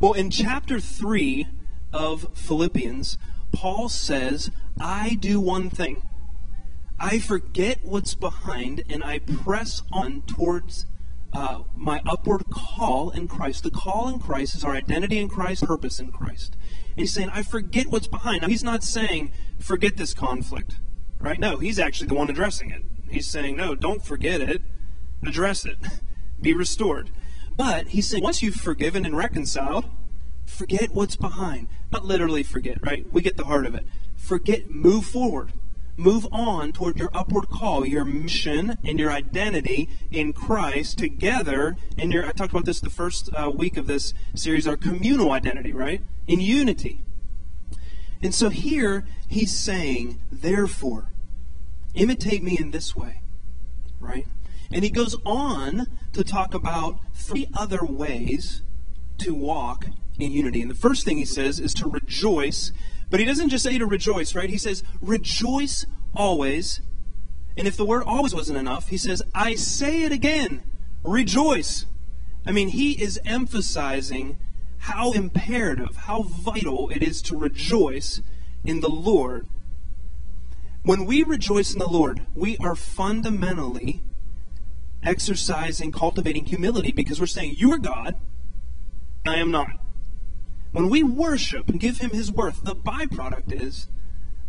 Well, 0.00 0.14
in 0.14 0.30
chapter 0.30 0.80
3 0.80 1.46
of 1.92 2.26
Philippians, 2.34 3.18
Paul 3.52 3.88
says, 3.88 4.50
I 4.80 5.16
do 5.20 5.40
one 5.40 5.70
thing. 5.70 6.02
I 6.98 7.18
forget 7.18 7.78
what's 7.82 8.14
behind 8.14 8.82
and 8.90 9.04
I 9.04 9.20
press 9.20 9.82
on 9.92 10.22
towards 10.22 10.86
uh, 11.32 11.60
my 11.76 12.02
upward 12.06 12.44
call 12.50 13.10
in 13.10 13.28
Christ. 13.28 13.62
The 13.62 13.70
call 13.70 14.08
in 14.08 14.18
Christ 14.18 14.56
is 14.56 14.64
our 14.64 14.74
identity 14.74 15.18
in 15.18 15.28
Christ, 15.28 15.64
purpose 15.64 16.00
in 16.00 16.10
Christ. 16.10 16.56
And 16.90 16.98
he's 16.98 17.12
saying, 17.12 17.30
I 17.32 17.42
forget 17.42 17.86
what's 17.86 18.08
behind. 18.08 18.42
Now, 18.42 18.48
he's 18.48 18.64
not 18.64 18.82
saying, 18.82 19.30
forget 19.60 19.96
this 19.96 20.14
conflict, 20.14 20.76
right? 21.18 21.38
No, 21.38 21.58
he's 21.58 21.78
actually 21.78 22.08
the 22.08 22.14
one 22.14 22.30
addressing 22.30 22.70
it. 22.70 22.82
He's 23.08 23.26
saying, 23.26 23.56
no, 23.56 23.74
don't 23.74 24.04
forget 24.04 24.40
it, 24.40 24.62
address 25.24 25.64
it, 25.64 25.76
be 26.40 26.54
restored. 26.54 27.10
But 27.56 27.88
he's 27.88 28.08
saying, 28.08 28.22
once 28.22 28.42
you've 28.42 28.54
forgiven 28.54 29.04
and 29.04 29.16
reconciled, 29.16 29.84
forget 30.46 30.92
what's 30.92 31.16
behind. 31.16 31.68
Not 31.92 32.04
literally 32.04 32.42
forget, 32.42 32.78
right? 32.82 33.10
We 33.12 33.20
get 33.20 33.36
the 33.36 33.44
heart 33.44 33.66
of 33.66 33.74
it. 33.74 33.84
Forget, 34.16 34.70
move 34.70 35.04
forward. 35.04 35.52
Move 35.96 36.26
on 36.32 36.72
toward 36.72 36.98
your 36.98 37.10
upward 37.12 37.48
call, 37.48 37.86
your 37.86 38.06
mission 38.06 38.78
and 38.82 38.98
your 38.98 39.10
identity 39.10 39.88
in 40.10 40.32
Christ 40.32 40.96
together. 40.96 41.76
And 41.98 42.12
your, 42.12 42.24
I 42.24 42.32
talked 42.32 42.52
about 42.52 42.64
this 42.64 42.80
the 42.80 42.88
first 42.88 43.28
uh, 43.34 43.50
week 43.54 43.76
of 43.76 43.86
this 43.86 44.14
series, 44.34 44.66
our 44.66 44.78
communal 44.78 45.32
identity, 45.32 45.72
right? 45.72 46.02
In 46.26 46.40
unity. 46.40 47.02
And 48.22 48.34
so 48.34 48.50
here 48.50 49.06
he's 49.28 49.58
saying, 49.58 50.20
therefore, 50.30 51.12
imitate 51.94 52.42
me 52.42 52.56
in 52.60 52.70
this 52.70 52.94
way, 52.94 53.22
right? 53.98 54.26
And 54.72 54.84
he 54.84 54.90
goes 54.90 55.16
on 55.24 55.86
to 56.12 56.22
talk 56.22 56.54
about 56.54 56.98
three 57.14 57.48
other 57.54 57.84
ways 57.84 58.62
to 59.18 59.34
walk 59.34 59.86
in 60.18 60.32
unity. 60.32 60.62
And 60.62 60.70
the 60.70 60.76
first 60.76 61.04
thing 61.04 61.16
he 61.16 61.24
says 61.24 61.58
is 61.58 61.74
to 61.74 61.88
rejoice. 61.88 62.72
But 63.08 63.20
he 63.20 63.26
doesn't 63.26 63.48
just 63.48 63.64
say 63.64 63.78
to 63.78 63.86
rejoice, 63.86 64.34
right? 64.34 64.50
He 64.50 64.58
says, 64.58 64.82
rejoice 65.00 65.86
always. 66.14 66.80
And 67.56 67.66
if 67.66 67.76
the 67.76 67.84
word 67.84 68.04
always 68.06 68.34
wasn't 68.34 68.58
enough, 68.58 68.88
he 68.88 68.96
says, 68.96 69.22
I 69.34 69.54
say 69.54 70.02
it 70.02 70.12
again, 70.12 70.62
rejoice. 71.02 71.86
I 72.46 72.52
mean, 72.52 72.68
he 72.68 72.92
is 73.02 73.18
emphasizing 73.24 74.38
how 74.80 75.12
imperative, 75.12 75.94
how 75.94 76.22
vital 76.22 76.88
it 76.90 77.02
is 77.02 77.20
to 77.22 77.36
rejoice 77.36 78.22
in 78.64 78.80
the 78.80 78.88
Lord. 78.88 79.46
When 80.82 81.04
we 81.04 81.22
rejoice 81.22 81.74
in 81.74 81.78
the 81.78 81.88
Lord, 81.88 82.26
we 82.34 82.56
are 82.58 82.74
fundamentally 82.74 84.02
exercising, 85.02 85.92
cultivating 85.92 86.46
humility 86.46 86.92
because 86.92 87.20
we're 87.20 87.26
saying, 87.26 87.56
You 87.58 87.72
are 87.72 87.78
God, 87.78 88.14
I 89.26 89.36
am 89.36 89.50
not. 89.50 89.70
When 90.72 90.88
we 90.88 91.02
worship 91.02 91.68
and 91.68 91.78
give 91.78 91.98
Him 91.98 92.10
His 92.10 92.32
worth, 92.32 92.62
the 92.62 92.74
byproduct 92.74 93.52
is 93.52 93.88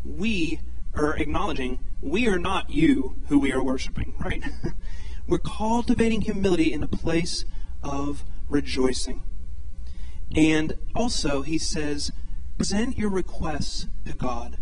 we 0.05 0.61
are 0.93 1.15
acknowledging 1.17 1.79
we 2.01 2.27
are 2.27 2.39
not 2.39 2.69
you 2.69 3.15
who 3.27 3.37
we 3.37 3.51
are 3.51 3.63
worshiping, 3.63 4.15
right? 4.23 4.43
we're 5.27 5.39
cultivating 5.39 6.21
humility 6.21 6.71
in 6.71 6.83
a 6.83 6.87
place 6.87 7.43
of 7.83 8.23
rejoicing. 8.49 9.23
And 10.35 10.77
also, 10.95 11.41
he 11.41 11.57
says, 11.57 12.11
present 12.57 12.97
your 12.97 13.09
requests 13.09 13.87
to 14.05 14.13
God. 14.13 14.57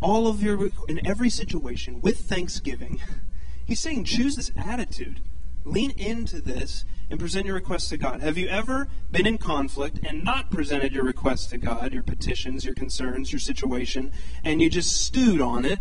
All 0.00 0.26
of 0.26 0.42
your, 0.42 0.68
in 0.88 1.06
every 1.06 1.30
situation, 1.30 2.00
with 2.00 2.20
thanksgiving. 2.20 3.00
He's 3.64 3.80
saying, 3.80 4.04
choose 4.04 4.36
this 4.36 4.50
attitude. 4.56 5.20
Lean 5.64 5.92
into 5.92 6.40
this 6.40 6.84
and 7.08 7.18
present 7.18 7.46
your 7.46 7.54
requests 7.54 7.88
to 7.88 7.96
God. 7.96 8.20
Have 8.20 8.36
you 8.36 8.48
ever 8.48 8.88
been 9.10 9.26
in 9.26 9.38
conflict 9.38 10.00
and 10.04 10.24
not 10.24 10.50
presented 10.50 10.92
your 10.92 11.04
requests 11.04 11.46
to 11.46 11.58
God, 11.58 11.92
your 11.92 12.02
petitions, 12.02 12.64
your 12.64 12.74
concerns, 12.74 13.32
your 13.32 13.38
situation, 13.38 14.12
and 14.42 14.60
you 14.60 14.68
just 14.68 15.04
stewed 15.04 15.40
on 15.40 15.64
it 15.64 15.78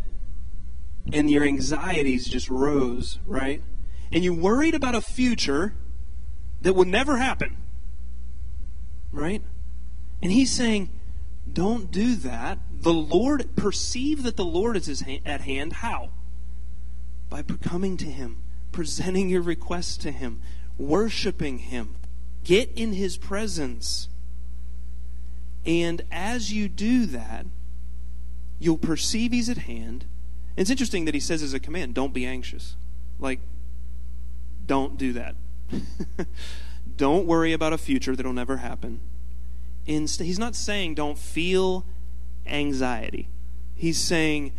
and 1.12 1.30
your 1.30 1.44
anxieties 1.44 2.28
just 2.28 2.50
rose, 2.50 3.20
right? 3.26 3.62
And 4.12 4.24
you 4.24 4.34
worried 4.34 4.76
about 4.76 4.96
a 4.96 5.02
future 5.02 5.74
that 6.62 6.74
would 6.74 6.88
never 6.88 7.18
happen, 7.18 7.58
right? 9.14 9.42
And 10.22 10.32
he's 10.32 10.52
saying, 10.52 10.90
don't 11.52 11.92
do 11.92 12.16
that. 12.16 12.60
The 12.82 12.94
Lord, 12.94 13.56
perceive 13.56 14.24
that 14.24 14.36
the 14.36 14.44
Lord 14.44 14.76
is 14.76 15.04
at 15.26 15.42
hand. 15.42 15.74
How? 15.74 16.10
By 17.30 17.44
coming 17.44 17.96
to 17.98 18.06
Him 18.06 18.44
presenting 18.74 19.30
your 19.30 19.42
requests 19.42 19.96
to 19.98 20.12
Him, 20.12 20.42
worshiping 20.78 21.60
Him. 21.60 21.96
Get 22.44 22.70
in 22.76 22.94
His 22.94 23.16
presence. 23.16 24.10
And 25.66 26.02
as 26.12 26.52
you 26.52 26.68
do 26.68 27.06
that, 27.06 27.46
you'll 28.60 28.78
perceive 28.78 29.32
He's 29.32 29.48
at 29.48 29.60
hand. 29.60 30.04
It's 30.58 30.70
interesting 30.70 31.06
that 31.06 31.14
He 31.14 31.22
says 31.22 31.42
as 31.42 31.54
a 31.54 31.60
command, 31.60 31.94
don't 31.94 32.14
be 32.14 32.26
anxious. 32.26 32.76
Like, 33.18 33.40
don't 34.66 34.98
do 34.98 35.14
that. 35.14 35.36
don't 36.98 37.26
worry 37.26 37.54
about 37.54 37.74
a 37.74 37.78
future 37.78 38.16
that'll 38.16 38.34
never 38.34 38.58
happen. 38.58 39.00
Instead, 39.86 40.26
he's 40.26 40.40
not 40.40 40.56
saying 40.56 40.96
don't 40.96 41.18
feel 41.18 41.86
anxiety. 42.46 43.30
He's 43.76 44.00
saying 44.00 44.54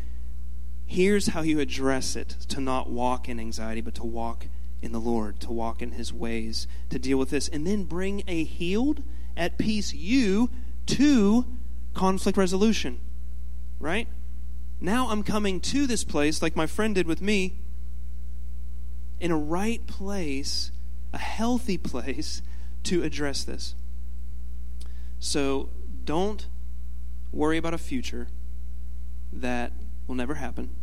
Here's 0.87 1.29
how 1.29 1.43
you 1.43 1.61
address 1.61 2.15
it 2.15 2.29
to 2.49 2.61
not 2.61 2.91
walk 2.91 3.29
in 3.29 3.41
anxiety, 3.41 3.81
but 3.81 3.95
to 3.97 4.05
walk 4.05 4.47
in 4.83 4.93
the 4.93 5.01
Lord, 5.01 5.41
to 5.41 5.51
walk 5.51 5.81
in 5.81 5.93
His 5.93 6.13
ways, 6.13 6.67
to 6.91 6.99
deal 6.99 7.19
with 7.19 7.31
this, 7.31 7.49
and 7.49 7.67
then 7.67 7.85
bring 7.85 8.23
a 8.29 8.45
healed, 8.45 9.03
at 9.37 9.59
peace 9.59 9.95
you 9.95 10.51
to 10.87 11.47
conflict 11.95 12.37
resolution. 12.37 13.01
Right? 13.81 14.09
Now 14.81 15.09
I'm 15.09 15.23
coming 15.23 15.61
to 15.61 15.87
this 15.87 16.05
place, 16.05 16.43
like 16.43 16.55
my 16.55 16.67
friend 16.67 16.95
did 16.95 17.07
with 17.07 17.23
me, 17.23 17.55
in 19.19 19.31
a 19.31 19.39
right 19.39 19.85
place, 19.87 20.71
a 21.15 21.19
healthy 21.19 21.79
place 21.79 22.43
to 22.83 23.03
address 23.03 23.45
this. 23.45 23.75
So 25.21 25.71
don't 26.05 26.49
worry 27.33 27.57
about 27.57 27.73
a 27.73 27.79
future 27.79 28.29
that 29.33 29.73
will 30.07 30.17
never 30.17 30.35
happen. 30.35 30.75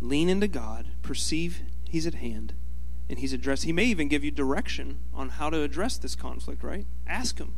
Lean 0.00 0.28
into 0.28 0.48
God, 0.48 0.88
perceive 1.02 1.60
He's 1.88 2.06
at 2.06 2.14
hand, 2.14 2.54
and 3.08 3.18
He's 3.18 3.32
addressed. 3.32 3.64
He 3.64 3.72
may 3.72 3.84
even 3.84 4.08
give 4.08 4.24
you 4.24 4.30
direction 4.30 4.98
on 5.14 5.28
how 5.28 5.50
to 5.50 5.62
address 5.62 5.98
this 5.98 6.16
conflict, 6.16 6.62
right? 6.64 6.86
Ask 7.06 7.38
Him. 7.38 7.54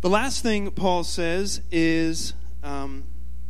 The 0.00 0.08
last 0.08 0.42
thing 0.42 0.70
Paul 0.70 1.04
says 1.04 1.62
is 1.70 2.32
um, 2.62 3.04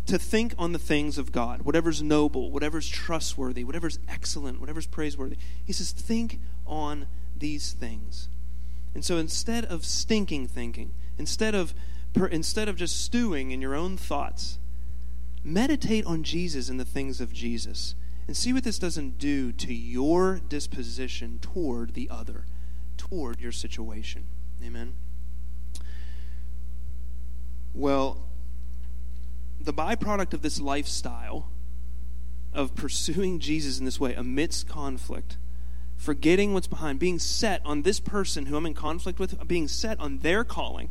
to 0.07 0.19
think 0.19 0.55
on 0.59 0.73
the 0.73 0.79
things 0.79 1.19
of 1.19 1.33
God, 1.33 1.63
whatever's 1.63 2.03
noble, 2.03 2.51
whatever's 2.51 2.89
trustworthy, 2.89 3.65
whatever's 3.65 3.99
excellent, 4.09 4.61
whatever's 4.61 4.87
praiseworthy. 4.87 5.37
He 5.65 5.73
says, 5.73 5.93
think 5.93 6.41
on 6.67 7.07
these 7.37 7.73
things. 7.73 8.29
And 8.95 9.05
so 9.05 9.19
instead 9.19 9.65
of 9.65 9.85
stinking 9.85 10.49
thinking, 10.49 10.95
instead 11.19 11.55
of 11.55 11.75
instead 12.31 12.67
of 12.67 12.77
just 12.77 13.05
stewing 13.05 13.51
in 13.51 13.61
your 13.61 13.75
own 13.75 13.99
thoughts, 13.99 14.59
meditate 15.45 16.07
on 16.07 16.23
Jesus 16.23 16.71
and 16.71 16.81
the 16.81 16.85
things 16.85 17.21
of 17.21 17.31
Jesus 17.31 17.95
and 18.27 18.35
see 18.35 18.55
what 18.55 18.65
this 18.65 18.79
doesn't 18.79 19.19
do 19.19 19.53
to 19.53 19.75
your 19.75 20.41
disposition 20.49 21.39
toward 21.41 21.93
the 21.93 22.09
other, 22.11 22.47
toward 22.97 23.41
your 23.41 23.53
situation. 23.53 24.25
Amen. 24.65 24.95
Well, 27.75 28.26
the 29.67 29.75
byproduct 29.75 30.33
of 30.33 30.43
this 30.43 30.61
lifestyle 30.61 31.51
of 32.55 32.75
pursuing 32.75 33.39
Jesus 33.39 33.79
in 33.79 33.85
this 33.85 34.01
way 34.01 34.15
amidst 34.15 34.67
conflict, 34.69 35.37
forgetting 35.97 36.55
what's 36.55 36.67
behind, 36.69 36.99
being 36.99 37.19
set 37.19 37.61
on 37.65 37.83
this 37.83 38.01
person 38.01 38.47
who 38.47 38.57
I'm 38.57 38.65
in 38.65 38.75
conflict 38.75 39.19
with, 39.19 39.47
being 39.47 39.69
set 39.69 40.01
on 40.01 40.21
their 40.21 40.45
calling 40.45 40.91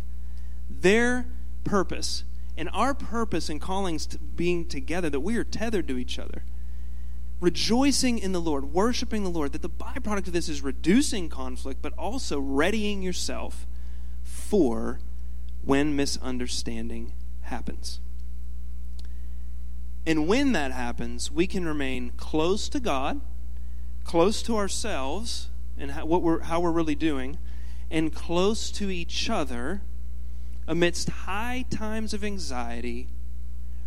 their 0.70 1.26
purpose 1.64 2.24
and 2.58 2.70
our 2.74 2.94
purpose 2.94 3.50
and 3.50 3.62
callings 3.62 4.06
to 4.08 4.18
being 4.18 4.68
together, 4.68 5.10
that 5.10 5.20
we 5.22 5.38
are 5.38 5.44
tethered 5.44 5.88
to 5.88 5.98
each 5.98 6.20
other. 6.20 6.44
rejoicing 7.40 8.18
in 8.18 8.32
the 8.32 8.42
Lord, 8.42 8.74
worshiping 8.74 9.24
the 9.24 9.30
Lord, 9.30 9.52
that 9.52 9.62
the 9.62 9.70
byproduct 9.70 10.28
of 10.28 10.34
this 10.34 10.50
is 10.50 10.62
reducing 10.62 11.30
conflict, 11.30 11.82
but 11.82 11.94
also 11.94 12.40
readying 12.40 13.02
yourself 13.02 13.68
for 14.24 15.00
when 15.64 15.96
misunderstanding 15.96 17.14
happens. 17.42 18.00
And 20.06 20.28
when 20.28 20.52
that 20.52 20.72
happens, 20.72 21.32
we 21.32 21.48
can 21.48 21.66
remain 21.66 22.12
close 22.16 22.70
to 22.70 22.80
God, 22.80 23.22
close 24.04 24.44
to 24.44 24.56
ourselves, 24.56 25.50
and 25.78 25.92
how, 25.92 26.06
what 26.06 26.22
we're, 26.22 26.42
how 26.42 26.60
we're 26.60 26.72
really 26.72 26.96
doing, 26.96 27.38
and 27.90 28.14
close 28.14 28.70
to 28.72 28.90
each 28.92 29.30
other 29.30 29.82
amidst 30.68 31.10
high 31.10 31.66
times 31.70 32.14
of 32.14 32.24
anxiety, 32.24 33.08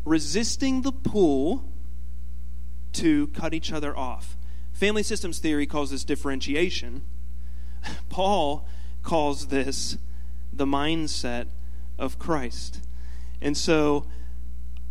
resisting 0.05 0.83
the 0.83 0.93
pull 0.93 1.65
to 2.93 3.29
cut 3.29 3.55
each 3.55 3.73
other 3.73 3.97
off. 3.97 4.37
Family 4.73 5.03
systems 5.03 5.39
theory 5.39 5.67
calls 5.67 5.91
this 5.91 6.05
differentiation. 6.05 7.03
Paul 8.09 8.67
calls 9.03 9.49
this 9.49 9.99
the 10.53 10.67
mindset 10.67 11.47
of 11.99 12.19
Christ. 12.19 12.81
And 13.41 13.57
so 13.57 14.07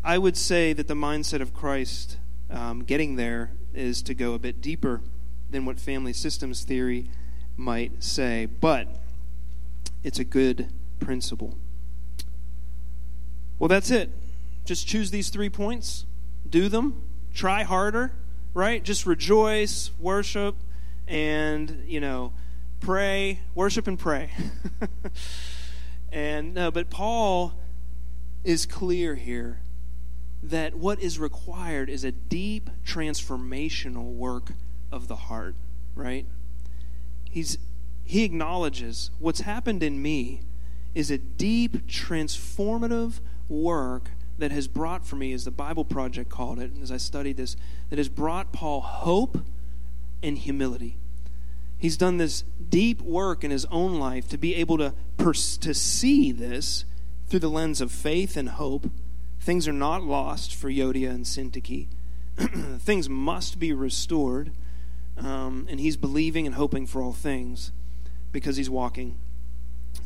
I 0.08 0.18
would 0.18 0.38
say 0.38 0.72
that 0.72 0.88
the 0.88 0.94
mindset 0.94 1.42
of 1.42 1.54
Christ, 1.54 2.16
um, 2.50 2.86
getting 2.86 3.18
there, 3.18 3.52
is 3.74 4.02
to 4.04 4.14
go 4.14 4.36
a 4.36 4.40
bit 4.40 4.62
deeper 4.62 5.02
than 5.50 5.66
what 5.66 5.82
family 5.82 6.14
systems 6.14 6.64
theory 6.64 7.10
might 7.58 8.02
say. 8.02 8.46
But 8.46 8.88
it's 10.06 10.18
a 10.18 10.24
good 10.24 10.72
principle. 11.02 11.58
Well, 13.60 13.68
that's 13.68 13.92
it. 13.92 14.12
Just 14.64 14.88
choose 14.88 15.12
these 15.12 15.28
three 15.28 15.50
points, 15.50 16.06
do 16.50 16.70
them, 16.70 17.02
try 17.34 17.64
harder, 17.64 18.14
right? 18.54 18.82
Just 18.82 19.06
rejoice, 19.06 19.92
worship, 20.00 20.56
and, 21.06 21.84
you 21.86 22.00
know, 22.00 22.32
pray, 22.80 23.42
worship 23.54 23.88
and 23.88 24.00
pray. 24.00 24.32
and 26.14 26.54
no, 26.54 26.72
but 26.72 26.90
Paul 26.90 27.60
is 28.46 28.66
clear 28.66 29.16
here 29.16 29.60
that 30.41 30.75
what 30.75 31.00
is 31.00 31.20
required 31.20 31.89
is 31.89 32.03
a 32.03 32.12
deep 32.12 32.70
transformational 32.86 34.13
work 34.13 34.53
of 34.91 35.08
the 35.08 35.15
heart, 35.15 35.56
right? 35.96 36.25
He's 37.29 37.58
he 38.03 38.24
acknowledges 38.24 39.12
what's 39.20 39.41
happened 39.41 39.84
in 39.84 40.01
me 40.01 40.41
is 40.96 41.12
a 41.12 41.17
deep 41.17 41.88
transformative 41.88 43.20
work 43.50 44.12
that 44.38 44.51
has 44.51 44.67
brought 44.67 45.06
for 45.06 45.15
me, 45.15 45.34
as 45.34 45.46
the 45.46 45.51
Bible 45.51 45.84
Project 45.84 46.29
called 46.29 46.60
it, 46.60 46.72
as 46.82 46.91
I 46.91 46.98
studied 46.98 47.38
this, 47.38 47.58
that 47.89 47.98
has 47.98 48.08
brought 48.08 48.53
Paul 48.53 48.82
hope 48.82 49.39
and 50.24 50.38
humility. 50.38 50.98
He's 51.77 51.98
done 51.98 52.17
this 52.17 52.44
deep 52.70 53.01
work 53.01 53.44
in 53.44 53.51
his 53.51 53.65
own 53.65 53.96
life 54.00 54.27
to 54.29 54.38
be 54.38 54.56
able 54.56 54.77
to, 54.77 54.94
pers- 55.17 55.58
to 55.58 55.74
see 55.74 56.32
this 56.32 56.86
through 57.27 57.39
the 57.39 57.50
lens 57.50 57.82
of 57.82 57.91
faith 57.91 58.38
and 58.38 58.50
hope. 58.50 58.89
Things 59.48 59.66
are 59.66 59.72
not 59.72 60.04
lost 60.04 60.54
for 60.54 60.70
Euodia 60.70 61.10
and 61.10 61.24
Syntyche. 61.24 61.88
things 62.82 63.08
must 63.08 63.60
be 63.60 63.72
restored. 63.72 64.51
Um, 65.16 65.68
and 65.70 65.80
he's 65.80 65.96
believing 65.96 66.46
and 66.46 66.56
hoping 66.56 66.86
for 66.86 67.01
all 67.01 67.13
things 67.13 67.72
because 68.34 68.58
he's 68.58 68.70
walking 68.70 69.18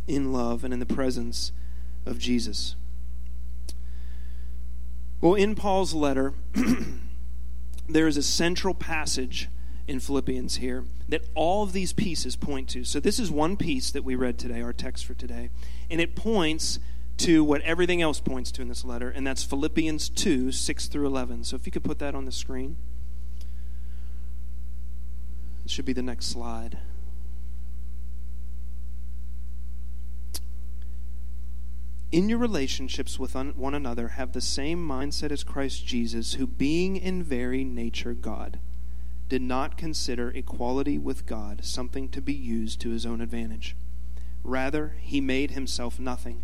in 0.07 0.31
love 0.31 0.63
and 0.63 0.71
in 0.71 0.79
the 0.79 0.85
presence 0.85 1.51
of 2.05 2.19
Jesus. 2.19 2.75
Well, 5.21 5.33
in 5.33 5.55
Paul's 5.55 5.95
letter, 5.95 6.35
there 7.89 8.05
is 8.05 8.17
a 8.17 8.23
central 8.23 8.75
passage 8.75 9.49
in 9.87 9.99
Philippians 9.99 10.57
here 10.57 10.85
that 11.09 11.25
all 11.33 11.63
of 11.63 11.73
these 11.73 11.93
pieces 11.93 12.35
point 12.35 12.69
to. 12.69 12.83
So, 12.83 12.99
this 12.99 13.17
is 13.17 13.31
one 13.31 13.57
piece 13.57 13.89
that 13.89 14.03
we 14.03 14.13
read 14.13 14.37
today, 14.37 14.61
our 14.61 14.71
text 14.71 15.03
for 15.03 15.15
today, 15.15 15.49
and 15.89 15.99
it 15.99 16.15
points 16.15 16.77
to 17.21 17.43
what 17.43 17.61
everything 17.61 18.01
else 18.01 18.19
points 18.19 18.51
to 18.53 18.61
in 18.61 18.67
this 18.67 18.83
letter, 18.83 19.09
and 19.09 19.25
that's 19.25 19.43
Philippians 19.43 20.09
2 20.09 20.51
6 20.51 20.87
through 20.87 21.07
11. 21.07 21.43
So, 21.43 21.55
if 21.55 21.65
you 21.65 21.71
could 21.71 21.83
put 21.83 21.99
that 21.99 22.15
on 22.15 22.25
the 22.25 22.31
screen, 22.31 22.77
it 25.63 25.71
should 25.71 25.85
be 25.85 25.93
the 25.93 26.01
next 26.01 26.27
slide. 26.27 26.79
in 32.11 32.27
your 32.27 32.37
relationships 32.37 33.17
with 33.17 33.35
one 33.35 33.73
another, 33.73 34.09
have 34.09 34.33
the 34.33 34.41
same 34.41 34.85
mindset 34.85 35.31
as 35.31 35.43
Christ 35.43 35.85
Jesus, 35.85 36.33
who, 36.33 36.45
being 36.45 36.97
in 36.97 37.23
very 37.23 37.63
nature 37.63 38.13
God, 38.13 38.59
did 39.29 39.41
not 39.41 39.77
consider 39.77 40.29
equality 40.29 40.97
with 40.97 41.25
God 41.25 41.63
something 41.63 42.09
to 42.09 42.21
be 42.21 42.33
used 42.33 42.81
to 42.81 42.89
his 42.89 43.05
own 43.05 43.21
advantage. 43.21 43.77
Rather, 44.43 44.97
he 44.99 45.21
made 45.21 45.51
himself 45.51 45.99
nothing 45.99 46.43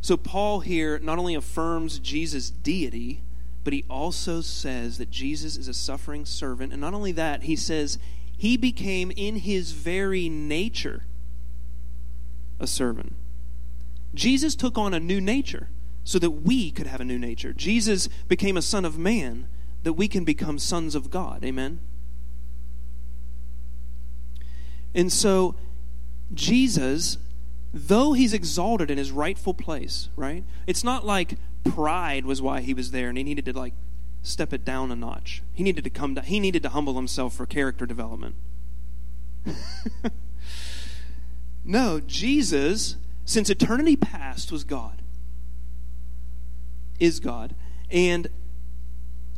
So, 0.00 0.16
Paul 0.16 0.60
here 0.60 0.98
not 0.98 1.18
only 1.18 1.34
affirms 1.34 1.98
Jesus' 1.98 2.50
deity, 2.50 3.22
but 3.62 3.72
he 3.72 3.84
also 3.90 4.40
says 4.40 4.98
that 4.98 5.10
Jesus 5.10 5.56
is 5.56 5.68
a 5.68 5.74
suffering 5.74 6.24
servant. 6.24 6.72
And 6.72 6.80
not 6.80 6.94
only 6.94 7.12
that, 7.12 7.42
he 7.42 7.56
says 7.56 7.98
he 8.36 8.56
became 8.56 9.12
in 9.14 9.36
his 9.36 9.72
very 9.72 10.28
nature 10.28 11.04
a 12.58 12.66
servant. 12.66 13.14
Jesus 14.14 14.56
took 14.56 14.78
on 14.78 14.94
a 14.94 15.00
new 15.00 15.20
nature 15.20 15.68
so 16.04 16.18
that 16.18 16.30
we 16.30 16.70
could 16.70 16.86
have 16.86 17.00
a 17.00 17.04
new 17.04 17.18
nature. 17.18 17.52
Jesus 17.52 18.08
became 18.28 18.56
a 18.56 18.62
son 18.62 18.84
of 18.84 18.98
man 18.98 19.46
that 19.82 19.92
we 19.92 20.08
can 20.08 20.24
become 20.24 20.58
sons 20.58 20.94
of 20.94 21.10
God. 21.10 21.44
Amen? 21.44 21.80
And 24.94 25.12
so, 25.12 25.54
Jesus, 26.34 27.18
though 27.72 28.12
he's 28.12 28.32
exalted 28.32 28.90
in 28.90 28.98
his 28.98 29.12
rightful 29.12 29.54
place, 29.54 30.08
right? 30.16 30.44
It's 30.66 30.84
not 30.84 31.06
like 31.06 31.36
pride 31.64 32.24
was 32.24 32.42
why 32.42 32.60
he 32.60 32.74
was 32.74 32.90
there 32.90 33.08
and 33.08 33.18
he 33.18 33.24
needed 33.24 33.44
to, 33.46 33.52
like, 33.52 33.74
step 34.22 34.52
it 34.52 34.64
down 34.64 34.90
a 34.90 34.96
notch. 34.96 35.42
He 35.52 35.62
needed 35.62 35.84
to 35.84 35.90
come 35.90 36.14
down, 36.14 36.24
he 36.24 36.40
needed 36.40 36.62
to 36.64 36.70
humble 36.70 36.94
himself 36.94 37.34
for 37.34 37.46
character 37.46 37.86
development. 37.86 38.34
no, 41.64 42.00
Jesus, 42.00 42.96
since 43.24 43.48
eternity 43.50 43.96
past, 43.96 44.52
was 44.52 44.64
God. 44.64 45.02
Is 46.98 47.20
God. 47.20 47.54
And 47.90 48.28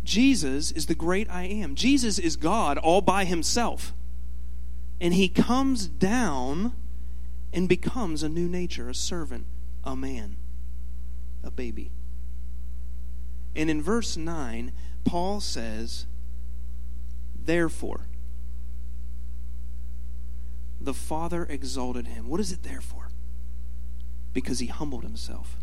Jesus 0.05 0.73
is 0.73 0.87
the 0.87 0.95
great 0.95 1.31
I 1.31 1.45
am. 1.45 1.75
Jesus 1.75 2.19
is 2.19 2.37
God 2.37 2.79
all 2.79 3.01
by 3.01 3.25
himself. 3.25 3.93
And 5.01 5.15
he 5.15 5.29
comes 5.29 5.87
down 5.87 6.75
and 7.53 7.69
becomes 7.69 8.23
a 8.23 8.29
new 8.29 8.49
nature, 8.49 8.89
a 8.89 8.95
servant, 8.95 9.47
a 9.85 9.95
man, 9.95 10.37
a 11.43 11.51
baby. 11.51 11.91
And 13.55 13.69
in 13.69 13.83
verse 13.83 14.17
9, 14.17 14.73
Paul 15.05 15.41
says, 15.41 16.07
Therefore, 17.35 18.07
the 20.81 20.95
Father 20.95 21.45
exalted 21.45 22.09
him. 22.09 22.29
What 22.29 22.41
is 22.41 22.51
it 22.53 22.63
there 22.63 22.81
for? 22.81 23.11
Because 24.33 24.59
he 24.61 24.67
humbled 24.67 25.03
himself, 25.03 25.57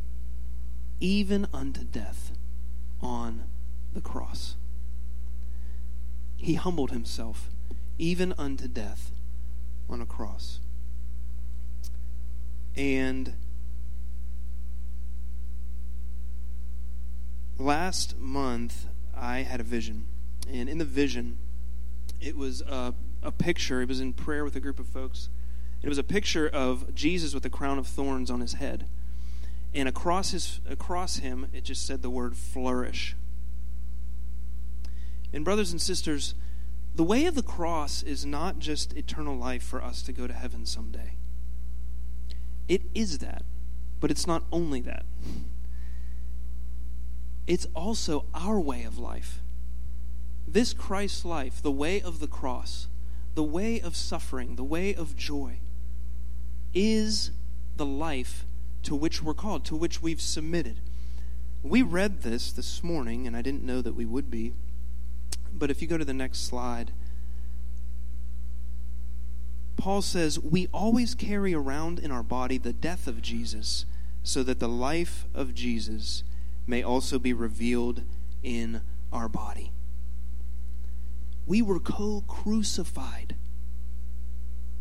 even 0.99 1.47
unto 1.53 1.83
death 1.83 2.31
on 3.01 3.45
the 3.93 4.01
cross. 4.01 4.55
He 6.37 6.53
humbled 6.53 6.91
himself, 6.91 7.49
even 7.97 8.33
unto 8.37 8.67
death 8.67 9.11
on 9.89 9.99
a 9.99 10.05
cross. 10.05 10.59
And 12.79 13.33
last 17.57 18.17
month, 18.17 18.87
I 19.13 19.39
had 19.39 19.59
a 19.59 19.63
vision. 19.63 20.07
And 20.49 20.69
in 20.69 20.77
the 20.77 20.85
vision, 20.85 21.39
it 22.21 22.37
was 22.37 22.61
a, 22.61 22.93
a 23.21 23.33
picture. 23.33 23.81
It 23.81 23.89
was 23.89 23.99
in 23.99 24.13
prayer 24.13 24.45
with 24.45 24.55
a 24.55 24.61
group 24.61 24.79
of 24.79 24.87
folks. 24.87 25.27
It 25.83 25.89
was 25.89 25.97
a 25.97 26.03
picture 26.03 26.47
of 26.47 26.95
Jesus 26.95 27.33
with 27.33 27.43
a 27.43 27.49
crown 27.49 27.79
of 27.79 27.85
thorns 27.85 28.31
on 28.31 28.39
his 28.39 28.53
head. 28.53 28.85
And 29.73 29.89
across, 29.89 30.31
his, 30.31 30.61
across 30.65 31.17
him, 31.17 31.49
it 31.51 31.65
just 31.65 31.85
said 31.85 32.01
the 32.01 32.09
word 32.09 32.37
flourish. 32.37 33.13
And, 35.33 35.43
brothers 35.43 35.71
and 35.73 35.81
sisters, 35.81 36.33
the 36.95 37.03
way 37.03 37.25
of 37.25 37.35
the 37.35 37.43
cross 37.43 38.03
is 38.03 38.25
not 38.25 38.59
just 38.59 38.93
eternal 38.93 39.35
life 39.35 39.63
for 39.63 39.83
us 39.83 40.01
to 40.03 40.13
go 40.13 40.27
to 40.27 40.33
heaven 40.33 40.65
someday. 40.65 41.18
It 42.69 42.83
is 42.93 43.17
that, 43.17 43.43
but 43.99 44.11
it's 44.11 44.27
not 44.27 44.43
only 44.51 44.79
that. 44.81 45.05
It's 47.47 47.65
also 47.75 48.25
our 48.35 48.59
way 48.59 48.83
of 48.83 48.99
life. 48.99 49.41
This 50.47 50.71
Christ's 50.71 51.25
life, 51.25 51.61
the 51.61 51.71
way 51.71 51.99
of 51.99 52.19
the 52.19 52.27
cross, 52.27 52.87
the 53.33 53.43
way 53.43 53.81
of 53.81 53.95
suffering, 53.95 54.55
the 54.55 54.63
way 54.63 54.93
of 54.93 55.17
joy, 55.17 55.59
is 56.73 57.31
the 57.75 57.85
life 57.85 58.45
to 58.83 58.95
which 58.95 59.23
we're 59.23 59.33
called, 59.33 59.65
to 59.65 59.75
which 59.75 60.01
we've 60.01 60.21
submitted. 60.21 60.79
We 61.63 61.81
read 61.81 62.21
this 62.21 62.51
this 62.51 62.83
morning, 62.83 63.25
and 63.25 63.35
I 63.35 63.41
didn't 63.41 63.63
know 63.63 63.81
that 63.81 63.95
we 63.95 64.05
would 64.05 64.29
be. 64.29 64.53
But 65.51 65.71
if 65.71 65.81
you 65.81 65.87
go 65.87 65.97
to 65.97 66.05
the 66.05 66.13
next 66.13 66.45
slide, 66.45 66.91
Paul 69.79 70.01
says, 70.01 70.37
We 70.37 70.67
always 70.73 71.15
carry 71.15 71.53
around 71.53 71.99
in 71.99 72.11
our 72.11 72.21
body 72.21 72.57
the 72.57 72.73
death 72.73 73.07
of 73.07 73.21
Jesus, 73.21 73.85
so 74.23 74.43
that 74.43 74.59
the 74.59 74.67
life 74.67 75.25
of 75.33 75.55
Jesus 75.55 76.23
may 76.67 76.83
also 76.83 77.17
be 77.17 77.31
revealed 77.31 78.03
in 78.43 78.81
our 79.11 79.29
body. 79.29 79.71
We 81.47 81.61
were 81.61 81.79
co 81.79 82.25
crucified 82.27 83.35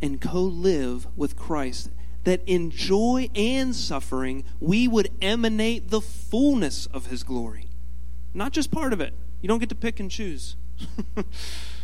and 0.02 0.20
co 0.20 0.42
live 0.42 1.06
with 1.16 1.36
Christ 1.36 1.90
that 2.24 2.42
in 2.44 2.70
joy 2.70 3.30
and 3.34 3.74
suffering 3.74 4.44
we 4.60 4.88
would 4.88 5.10
emanate 5.22 5.90
the 5.90 6.00
fullness 6.00 6.86
of 6.86 7.06
his 7.06 7.22
glory. 7.22 7.68
Not 8.34 8.52
just 8.52 8.72
part 8.72 8.92
of 8.92 9.00
it. 9.00 9.14
You 9.40 9.48
don't 9.48 9.60
get 9.60 9.68
to 9.68 9.76
pick 9.76 10.00
and 10.00 10.10
choose. 10.10 10.56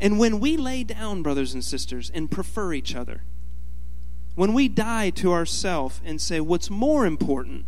and 0.00 0.18
when 0.18 0.40
we 0.40 0.56
lay 0.56 0.84
down, 0.84 1.22
brothers 1.22 1.54
and 1.54 1.64
sisters, 1.64 2.10
and 2.12 2.30
prefer 2.30 2.72
each 2.72 2.94
other, 2.94 3.22
when 4.34 4.52
we 4.52 4.68
die 4.68 5.10
to 5.10 5.32
ourself 5.32 6.00
and 6.04 6.20
say, 6.20 6.40
what's 6.40 6.68
more 6.68 7.06
important 7.06 7.64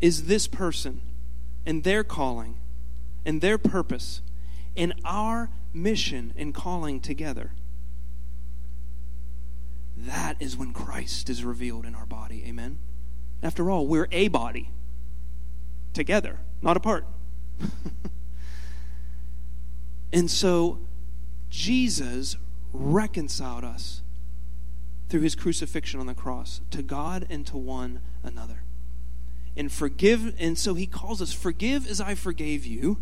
is 0.00 0.24
this 0.24 0.46
person 0.46 1.00
and 1.64 1.82
their 1.82 2.04
calling 2.04 2.56
and 3.24 3.40
their 3.40 3.58
purpose 3.58 4.20
and 4.76 4.94
our 5.04 5.50
mission 5.72 6.32
and 6.36 6.54
calling 6.54 7.00
together 7.00 7.52
that 9.96 10.36
is 10.38 10.56
when 10.56 10.72
Christ 10.72 11.30
is 11.30 11.42
revealed 11.42 11.86
in 11.86 11.94
our 11.94 12.06
body. 12.06 12.44
Amen? 12.46 12.78
After 13.42 13.70
all, 13.70 13.86
we're 13.86 14.08
a 14.12 14.28
body 14.28 14.70
together, 15.94 16.40
not 16.60 16.76
apart. 16.76 17.06
and 20.12 20.30
so, 20.30 20.80
Jesus 21.50 22.36
reconciled 22.72 23.64
us 23.64 24.02
through 25.08 25.20
his 25.20 25.34
crucifixion 25.34 26.00
on 26.00 26.06
the 26.06 26.14
cross 26.14 26.60
to 26.70 26.82
God 26.82 27.26
and 27.30 27.46
to 27.46 27.56
one 27.56 28.00
another. 28.22 28.62
And 29.56 29.72
forgive, 29.72 30.34
and 30.38 30.58
so 30.58 30.74
he 30.74 30.86
calls 30.86 31.22
us, 31.22 31.32
forgive 31.32 31.86
as 31.86 32.00
I 32.00 32.14
forgave 32.14 32.66
you, 32.66 32.98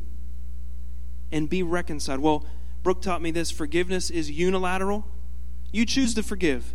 and 1.33 1.49
be 1.49 1.63
reconciled. 1.63 2.21
Well, 2.21 2.47
Brooke 2.83 3.03
taught 3.03 3.23
me 3.23 3.31
this 3.31 3.51
forgiveness 3.51 4.11
is 4.11 4.31
unilateral. 4.31 5.07
You 5.73 5.85
choose 5.87 6.15
to 6.15 6.23
forgive 6.23 6.75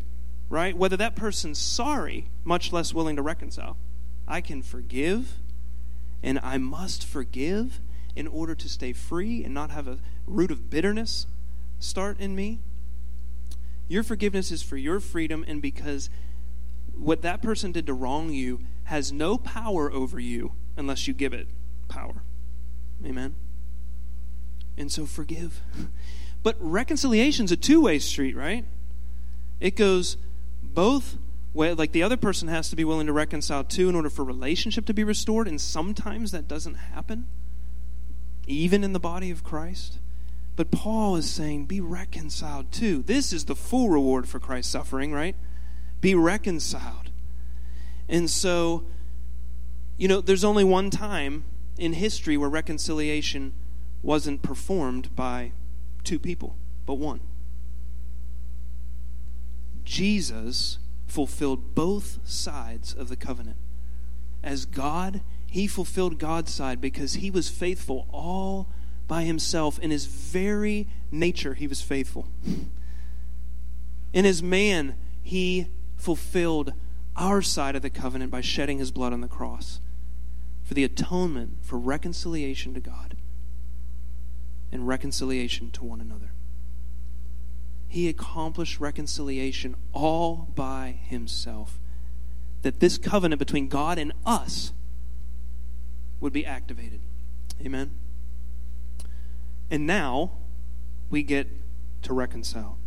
right? 0.49 0.75
Whether 0.75 0.97
that 0.97 1.15
person's 1.15 1.59
sorry, 1.59 2.29
much 2.43 2.73
less 2.73 2.93
willing 2.93 3.15
to 3.15 3.21
reconcile. 3.21 3.77
I 4.27 4.41
can 4.41 4.61
forgive, 4.61 5.37
and 6.21 6.39
I 6.43 6.57
must 6.57 7.05
forgive 7.05 7.79
in 8.15 8.27
order 8.27 8.55
to 8.55 8.67
stay 8.67 8.91
free 8.91 9.43
and 9.43 9.53
not 9.53 9.69
have 9.69 9.87
a 9.87 9.99
root 10.29 10.51
of 10.51 10.69
bitterness 10.69 11.25
start 11.79 12.19
in 12.19 12.35
me. 12.35 12.59
Your 13.87 14.03
forgiveness 14.03 14.51
is 14.51 14.61
for 14.61 14.77
your 14.77 14.99
freedom, 14.99 15.43
and 15.47 15.61
because 15.61 16.09
what 16.95 17.21
that 17.23 17.41
person 17.41 17.71
did 17.71 17.87
to 17.87 17.93
wrong 17.93 18.31
you 18.31 18.59
has 18.85 19.11
no 19.11 19.37
power 19.37 19.91
over 19.91 20.19
you 20.19 20.53
unless 20.77 21.07
you 21.07 21.13
give 21.13 21.33
it 21.33 21.47
power. 21.87 22.23
Amen? 23.05 23.35
And 24.77 24.91
so 24.91 25.05
forgive. 25.05 25.61
But 26.41 26.55
reconciliation's 26.59 27.51
a 27.51 27.57
two 27.57 27.81
way 27.81 27.99
street, 27.99 28.33
right? 28.33 28.63
It 29.59 29.75
goes 29.75 30.15
both 30.63 31.17
way. 31.53 31.73
like 31.73 31.91
the 31.91 32.03
other 32.03 32.17
person 32.17 32.47
has 32.47 32.69
to 32.69 32.75
be 32.75 32.85
willing 32.85 33.07
to 33.07 33.13
reconcile 33.13 33.63
too 33.63 33.89
in 33.89 33.95
order 33.95 34.09
for 34.09 34.23
relationship 34.23 34.85
to 34.85 34.93
be 34.93 35.03
restored 35.03 35.47
and 35.47 35.59
sometimes 35.59 36.31
that 36.31 36.47
doesn't 36.47 36.75
happen 36.75 37.27
even 38.47 38.83
in 38.83 38.93
the 38.93 38.99
body 38.99 39.31
of 39.31 39.43
christ 39.43 39.99
but 40.59 40.71
paul 40.71 41.15
is 41.15 41.31
saying 41.31 41.63
be 41.63 41.79
reconciled 41.79 42.69
too. 42.69 43.01
This 43.03 43.31
is 43.31 43.45
the 43.45 43.55
full 43.55 43.87
reward 43.87 44.27
for 44.27 44.41
christ's 44.41 44.73
suffering 44.73 45.13
right? 45.13 45.37
Be 46.01 46.13
reconciled. 46.13 47.11
And 48.09 48.29
so 48.29 48.83
you 49.95 50.09
know 50.09 50.19
there's 50.19 50.43
only 50.43 50.65
one 50.65 50.89
time 50.89 51.45
in 51.77 51.93
history 51.93 52.35
where 52.35 52.49
reconciliation 52.49 53.53
wasn't 54.03 54.41
performed 54.41 55.15
by 55.15 55.53
two 56.03 56.19
people 56.19 56.57
but 56.85 56.95
one. 56.95 57.21
Jesus 59.85 60.77
fulfilled 61.07 61.73
both 61.73 62.19
sides 62.25 62.93
of 62.93 63.07
the 63.07 63.15
covenant. 63.15 63.55
As 64.43 64.65
God, 64.65 65.21
he 65.47 65.67
fulfilled 65.67 66.19
God's 66.19 66.53
side 66.53 66.81
because 66.81 67.13
he 67.13 67.31
was 67.31 67.47
faithful 67.47 68.09
all 68.11 68.67
by 69.09 69.23
himself. 69.23 69.77
In 69.79 69.91
his 69.91 70.05
very 70.05 70.87
nature, 71.11 71.55
he 71.55 71.67
was 71.67 71.81
faithful. 71.81 72.29
In 74.13 74.23
his 74.23 74.41
man, 74.41 74.95
he 75.21 75.67
fulfilled 75.97 76.71
our 77.17 77.41
side 77.41 77.75
of 77.75 77.81
the 77.81 77.89
covenant 77.89 78.31
by 78.31 78.39
shedding 78.39 78.77
his 78.77 78.91
blood 78.91 79.11
on 79.11 79.19
the 79.19 79.27
cross 79.27 79.81
for 80.63 80.73
the 80.73 80.85
atonement, 80.85 81.57
for 81.61 81.77
reconciliation 81.77 82.73
to 82.75 82.79
God 82.79 83.17
and 84.71 84.87
reconciliation 84.87 85.71
to 85.71 85.83
one 85.83 85.99
another 85.99 86.31
he 87.89 88.07
accomplished 88.07 88.79
reconciliation 88.79 89.75
all 89.93 90.47
by 90.55 90.99
himself. 91.07 91.79
That 92.61 92.79
this 92.79 92.99
covenant 92.99 93.39
between 93.39 93.67
God 93.67 93.97
and 93.97 94.13
us 94.25 94.73
would 96.19 96.31
be 96.31 96.45
activated. 96.45 97.01
Amen. 97.65 97.91
And 99.69 99.85
now 99.85 100.31
we 101.09 101.23
get 101.23 101.47
to 102.03 102.13
reconcile. 102.13 102.77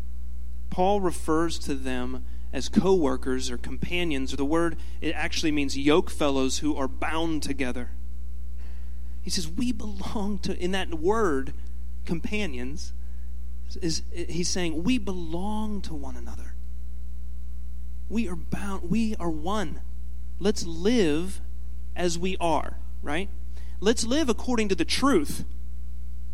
Paul 0.70 1.00
refers 1.00 1.58
to 1.60 1.74
them 1.74 2.24
as 2.52 2.68
co 2.68 2.94
workers 2.94 3.50
or 3.50 3.56
companions, 3.56 4.32
or 4.32 4.36
the 4.36 4.44
word, 4.44 4.76
it 5.00 5.14
actually 5.14 5.52
means 5.52 5.76
yoke 5.76 6.10
fellows 6.10 6.58
who 6.58 6.76
are 6.76 6.88
bound 6.88 7.42
together. 7.42 7.90
He 9.22 9.30
says, 9.30 9.48
We 9.48 9.72
belong 9.72 10.38
to, 10.40 10.58
in 10.58 10.72
that 10.72 10.94
word, 10.94 11.54
companions, 12.04 12.92
is 13.80 14.02
he's 14.12 14.48
saying 14.48 14.82
we 14.82 14.98
belong 14.98 15.80
to 15.82 15.94
one 15.94 16.16
another. 16.16 16.54
We 18.08 18.28
are 18.28 18.36
bound, 18.36 18.90
we 18.90 19.16
are 19.16 19.30
one. 19.30 19.80
Let's 20.38 20.66
live 20.66 21.40
as 21.96 22.18
we 22.18 22.36
are, 22.38 22.76
right? 23.02 23.30
Let's 23.80 24.04
live 24.04 24.28
according 24.28 24.68
to 24.68 24.74
the 24.74 24.84
truth, 24.84 25.44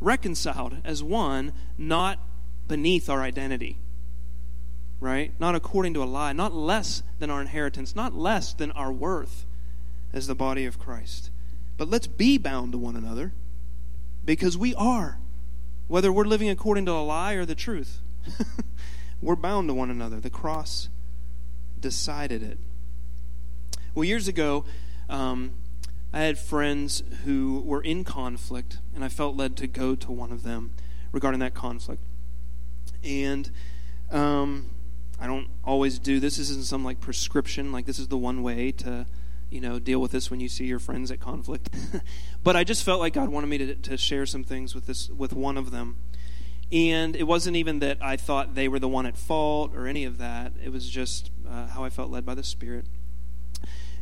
reconciled 0.01 0.77
as 0.85 1.03
one, 1.03 1.53
not 1.77 2.19
beneath 2.67 3.09
our 3.09 3.23
identity. 3.23 3.79
Right? 5.01 5.33
Not 5.39 5.55
according 5.55 5.95
to 5.95 6.03
a 6.03 6.05
lie, 6.05 6.33
not 6.33 6.53
less 6.53 7.03
than 7.19 7.31
our 7.31 7.41
inheritance, 7.41 7.95
not 7.95 8.15
less 8.15 8.53
than 8.53 8.73
our 8.73 8.93
worth 8.93 9.47
as 10.13 10.27
the 10.27 10.35
body 10.35 10.65
of 10.65 10.79
Christ. 10.79 11.31
But 11.77 11.89
let's 11.89 12.07
be 12.07 12.39
bound 12.39 12.73
to 12.73 12.79
one 12.79 12.97
another 12.97 13.33
because 14.25 14.59
we 14.59 14.75
are 14.75 15.19
whether 15.89 16.13
we're 16.13 16.25
living 16.25 16.51
according 16.51 16.85
to 16.87 16.93
a 16.93 17.01
lie 17.01 17.33
or 17.33 17.45
the 17.45 17.55
truth. 17.55 18.01
we're 19.23 19.37
bound 19.37 19.69
to 19.69 19.75
one 19.75 19.91
another. 19.91 20.21
The 20.21 20.31
cross 20.31 20.89
decided 21.81 22.43
it. 22.43 22.59
Well, 23.95 24.05
years 24.05 24.29
ago, 24.29 24.65
um, 25.09 25.53
I 26.13 26.21
had 26.21 26.39
friends 26.39 27.03
who 27.25 27.61
were 27.65 27.83
in 27.83 28.05
conflict, 28.05 28.79
and 28.95 29.05
I 29.05 29.09
felt 29.09 29.37
led 29.37 29.57
to 29.59 29.67
go 29.67 29.95
to 29.95 30.11
one 30.11 30.33
of 30.33 30.43
them 30.43 30.73
regarding 31.13 31.41
that 31.41 31.55
conflict. 31.55 32.03
And 33.05 33.51
um, 34.11 34.71
I 35.21 35.27
don't 35.27 35.49
always 35.65 35.99
do 35.99 36.19
this. 36.19 36.37
This 36.37 36.51
isn't 36.51 36.67
some 36.67 36.85
like 36.85 37.01
prescription, 37.01 37.73
like 37.73 37.87
this 37.87 37.99
is 37.99 38.09
the 38.09 38.19
one 38.19 38.43
way 38.43 38.73
to 38.73 39.07
you 39.51 39.61
know, 39.61 39.79
deal 39.79 40.01
with 40.01 40.13
this 40.13 40.31
when 40.31 40.41
you 40.41 40.49
see 40.49 40.67
your 40.67 40.79
friends 40.79 41.11
at 41.11 41.21
conflict. 41.21 41.75
but 42.45 42.57
I 42.57 42.65
just 42.65 42.85
felt 42.85 43.01
like 43.01 43.15
God 43.15 43.29
wanted 43.29 43.47
me 43.47 43.59
to, 43.59 43.75
to 43.75 43.97
share 43.97 44.27
some 44.27 44.45
things 44.45 44.75
with 44.75 44.87
this 44.87 45.09
with 45.09 45.33
one 45.33 45.57
of 45.57 45.71
them. 45.71 45.97
And 46.71 47.17
it 47.17 47.25
wasn't 47.25 47.57
even 47.57 47.79
that 47.79 47.97
I 48.03 48.17
thought 48.17 48.55
they 48.55 48.69
were 48.69 48.79
the 48.79 48.89
one 48.89 49.07
at 49.07 49.17
fault 49.17 49.75
or 49.75 49.87
any 49.87 50.05
of 50.05 50.19
that. 50.19 50.53
It 50.63 50.71
was 50.71 50.89
just 50.89 51.31
uh, 51.49 51.69
how 51.69 51.83
I 51.83 51.89
felt 51.89 52.11
led 52.11 52.27
by 52.27 52.35
the 52.35 52.45
Spirit. 52.45 52.85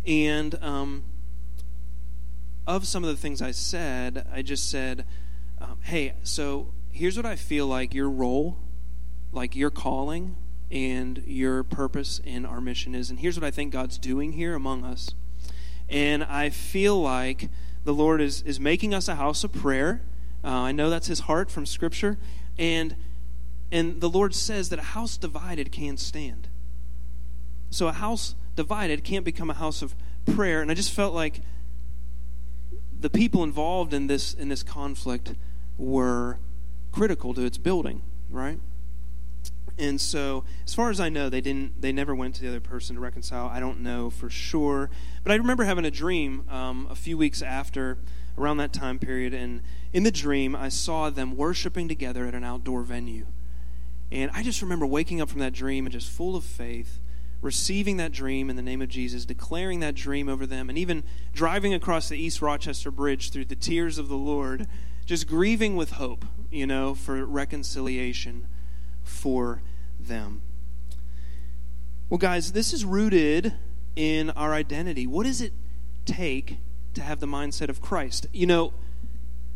And 0.05 0.57
um, 0.61 1.05
of 2.66 2.87
some 2.87 3.05
of 3.05 3.11
the 3.11 3.16
things 3.16 3.40
I 3.40 3.52
said, 3.52 4.26
I 4.33 4.42
just 4.42 4.68
said, 4.68 5.05
um, 5.61 5.79
hey, 5.83 6.14
so 6.22 6.72
here's 6.90 7.16
what 7.16 7.26
I 7.26 7.37
feel 7.37 7.66
like 7.66 7.94
your 7.94 8.11
role, 8.11 8.59
like 9.33 9.55
your 9.55 9.70
calling, 9.70 10.37
and 10.70 11.22
your 11.26 11.62
purpose 11.62 12.20
in 12.24 12.44
our 12.44 12.61
mission 12.61 12.94
is. 12.94 13.11
And 13.11 13.20
here's 13.20 13.38
what 13.38 13.46
I 13.46 13.50
think 13.50 13.72
God's 13.72 13.98
doing 13.98 14.33
here 14.33 14.55
among 14.55 14.85
us. 14.85 15.14
And 15.88 16.24
I 16.24 16.50
feel 16.50 17.00
like 17.00 17.48
the 17.85 17.94
Lord 17.94 18.20
is, 18.20 18.42
is 18.42 18.59
making 18.59 18.92
us 18.92 19.07
a 19.07 19.14
house 19.14 19.44
of 19.44 19.52
prayer. 19.52 20.02
Uh, 20.42 20.48
I 20.48 20.72
know 20.72 20.90
that's 20.90 21.07
his 21.07 21.20
heart 21.20 21.50
from 21.50 21.66
Scripture. 21.66 22.18
And, 22.59 22.96
and 23.70 24.00
the 24.00 24.09
Lord 24.09 24.35
says 24.35 24.70
that 24.70 24.79
a 24.81 24.83
house 24.83 25.16
divided 25.16 25.70
can't 25.70 26.00
stand. 26.00 26.48
So 27.70 27.87
a 27.87 27.92
house 27.92 28.35
divided 28.57 29.05
can't 29.05 29.24
become 29.24 29.50
a 29.50 29.55
house 29.55 29.83
of 29.83 29.94
prayer. 30.24 30.61
And 30.61 30.70
I 30.70 30.74
just 30.74 30.92
felt 30.92 31.14
like 31.14 31.42
the 33.00 33.11
people 33.11 33.42
involved 33.42 33.92
in 33.92 34.06
this, 34.06 34.35
in 34.35 34.48
this 34.48 34.62
conflict 34.62 35.35
were 35.78 36.38
critical 36.92 37.35
to 37.35 37.44
its 37.44 37.59
building, 37.59 38.02
right? 38.30 38.59
And 39.78 40.00
so, 40.00 40.44
as 40.64 40.74
far 40.74 40.88
as 40.88 41.00
I 41.00 41.11
know, 41.11 41.28
they 41.28 41.42
didn't. 41.42 41.82
They 41.82 41.92
never 41.92 42.14
went 42.14 42.35
to 42.37 42.42
the 42.42 42.48
other 42.48 42.61
person 42.61 42.96
to 42.96 43.00
reconcile. 43.02 43.46
I 43.48 43.61
don't 43.61 43.80
know 43.80 44.09
for 44.09 44.30
sure, 44.30 44.88
but 45.22 45.32
I 45.32 45.35
remember 45.35 45.64
having 45.64 45.85
a 45.85 45.90
dream 45.90 46.48
um, 46.48 46.87
a 46.90 46.94
few 46.94 47.18
weeks 47.18 47.42
after, 47.42 47.98
around 48.38 48.56
that 48.56 48.72
time 48.72 48.98
period, 48.98 49.35
and 49.35 49.62
in 49.92 50.02
the 50.02 50.11
dream, 50.11 50.56
I 50.56 50.70
saw 50.70 51.11
them 51.11 51.37
worshiping 51.37 51.88
together 51.88 52.26
at 52.26 52.35
an 52.35 52.42
outdoor 52.42 52.82
venue, 52.82 53.26
and 54.11 54.30
I 54.32 54.42
just 54.42 54.62
remember 54.62 54.87
waking 54.87 55.20
up 55.20 55.28
from 55.28 55.40
that 55.40 55.52
dream 55.52 55.85
and 55.85 55.92
just 55.92 56.09
full 56.09 56.37
of 56.37 56.44
faith, 56.44 56.98
receiving 57.40 57.96
that 57.99 58.12
dream 58.12 58.51
in 58.51 58.57
the 58.57 58.62
name 58.62 58.83
of 58.83 58.88
Jesus, 58.88 59.25
declaring 59.25 59.81
that 59.81 59.94
dream 59.94 60.29
over 60.29 60.46
them, 60.46 60.68
and 60.68 60.79
even 60.79 61.05
driving 61.33 61.75
across 61.75 62.09
the 62.09 62.16
East 62.16 62.42
Rochester 62.42 62.90
Bridge 62.90 63.31
through 63.31 63.44
the 63.44 63.57
tears 63.57 63.99
of 63.99 64.09
the 64.09 64.16
Lord, 64.16 64.66
just 65.05 65.29
grieving 65.29 65.77
with 65.77 65.92
hope, 65.92 66.25
you 66.51 66.66
know, 66.66 66.94
for 66.94 67.25
reconciliation 67.25 68.46
for 69.03 69.62
them. 70.01 70.42
Well, 72.09 72.18
guys, 72.18 72.53
this 72.53 72.72
is 72.72 72.85
rooted 72.85 73.55
in 73.94 74.31
our 74.31 74.53
identity. 74.53 75.07
What 75.07 75.27
does 75.27 75.40
it 75.40 75.53
take 76.05 76.59
to 76.94 77.03
have 77.03 77.20
the 77.20 77.27
mindset 77.27 77.68
of 77.68 77.81
Christ? 77.81 78.27
You 78.33 78.46
know, 78.46 78.72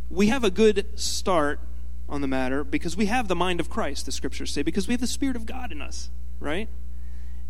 we 0.09 0.27
have 0.29 0.45
a 0.45 0.51
good 0.51 0.99
start 0.99 1.61
on 2.09 2.21
the 2.21 2.27
matter 2.27 2.64
because 2.64 2.97
we 2.97 3.07
have 3.07 3.29
the 3.29 3.37
mind 3.37 3.61
of 3.61 3.71
Christ, 3.71 4.07
the 4.07 4.12
scriptures 4.12 4.51
say, 4.51 4.62
because 4.62 4.88
we 4.88 4.95
have 4.95 5.01
the 5.01 5.07
Spirit 5.07 5.37
of 5.37 5.47
God 5.47 5.71
in 5.71 5.81
us, 5.81 6.11
right? 6.40 6.69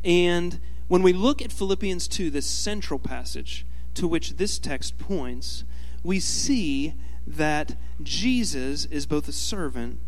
And 0.04 0.60
when 0.88 1.02
we 1.02 1.12
look 1.12 1.42
at 1.42 1.52
Philippians 1.52 2.08
2, 2.08 2.30
this 2.30 2.46
central 2.46 2.98
passage 2.98 3.66
to 3.94 4.08
which 4.08 4.36
this 4.36 4.58
text 4.58 4.98
points, 4.98 5.64
we 6.02 6.20
see 6.20 6.94
that 7.26 7.76
Jesus 8.02 8.86
is 8.86 9.06
both 9.06 9.28
a 9.28 9.32
servant 9.32 9.98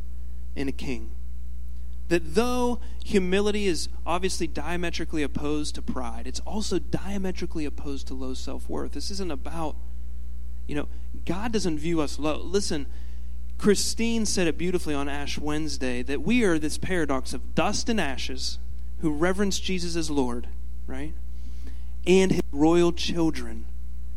and 0.57 0.69
a 0.69 0.73
king 0.73 1.13
that 2.13 2.35
though 2.35 2.79
humility 3.03 3.67
is 3.67 3.89
obviously 4.05 4.47
diametrically 4.47 5.23
opposed 5.23 5.75
to 5.75 5.81
pride, 5.81 6.27
it's 6.27 6.41
also 6.41 6.79
diametrically 6.79 7.65
opposed 7.65 8.07
to 8.07 8.13
low 8.13 8.35
self 8.35 8.69
worth. 8.69 8.93
This 8.93 9.11
isn't 9.11 9.31
about, 9.31 9.77
you 10.67 10.75
know, 10.75 10.89
God 11.25 11.53
doesn't 11.53 11.79
view 11.79 12.03
us 12.03 12.19
low. 12.19 12.37
Listen, 12.37 12.87
Christine 13.57 14.27
said 14.27 14.47
it 14.47 14.59
beautifully 14.59 14.95
on 14.95 15.09
Ash 15.09 15.39
Wednesday 15.39 16.03
that 16.03 16.21
we 16.21 16.45
are 16.45 16.59
this 16.59 16.77
paradox 16.77 17.33
of 17.33 17.55
dust 17.55 17.89
and 17.89 17.99
ashes 17.99 18.59
who 19.03 19.13
reverence 19.13 19.61
Jesus 19.61 19.95
as 19.95 20.11
Lord, 20.11 20.49
right? 20.87 21.13
And 22.07 22.33
his 22.33 22.43
royal 22.51 22.93
children 22.93 23.67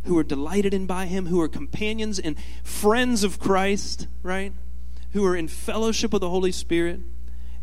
who 0.05 0.17
are 0.17 0.23
delighted 0.23 0.73
in 0.73 0.85
by 0.85 1.05
him, 1.05 1.27
who 1.27 1.41
are 1.41 1.47
companions 1.47 2.17
and 2.17 2.37
friends 2.63 3.23
of 3.23 3.39
Christ, 3.39 4.07
right? 4.23 4.53
Who 5.13 5.25
are 5.25 5.35
in 5.35 5.47
fellowship 5.47 6.13
with 6.13 6.21
the 6.21 6.29
Holy 6.29 6.51
Spirit 6.51 7.01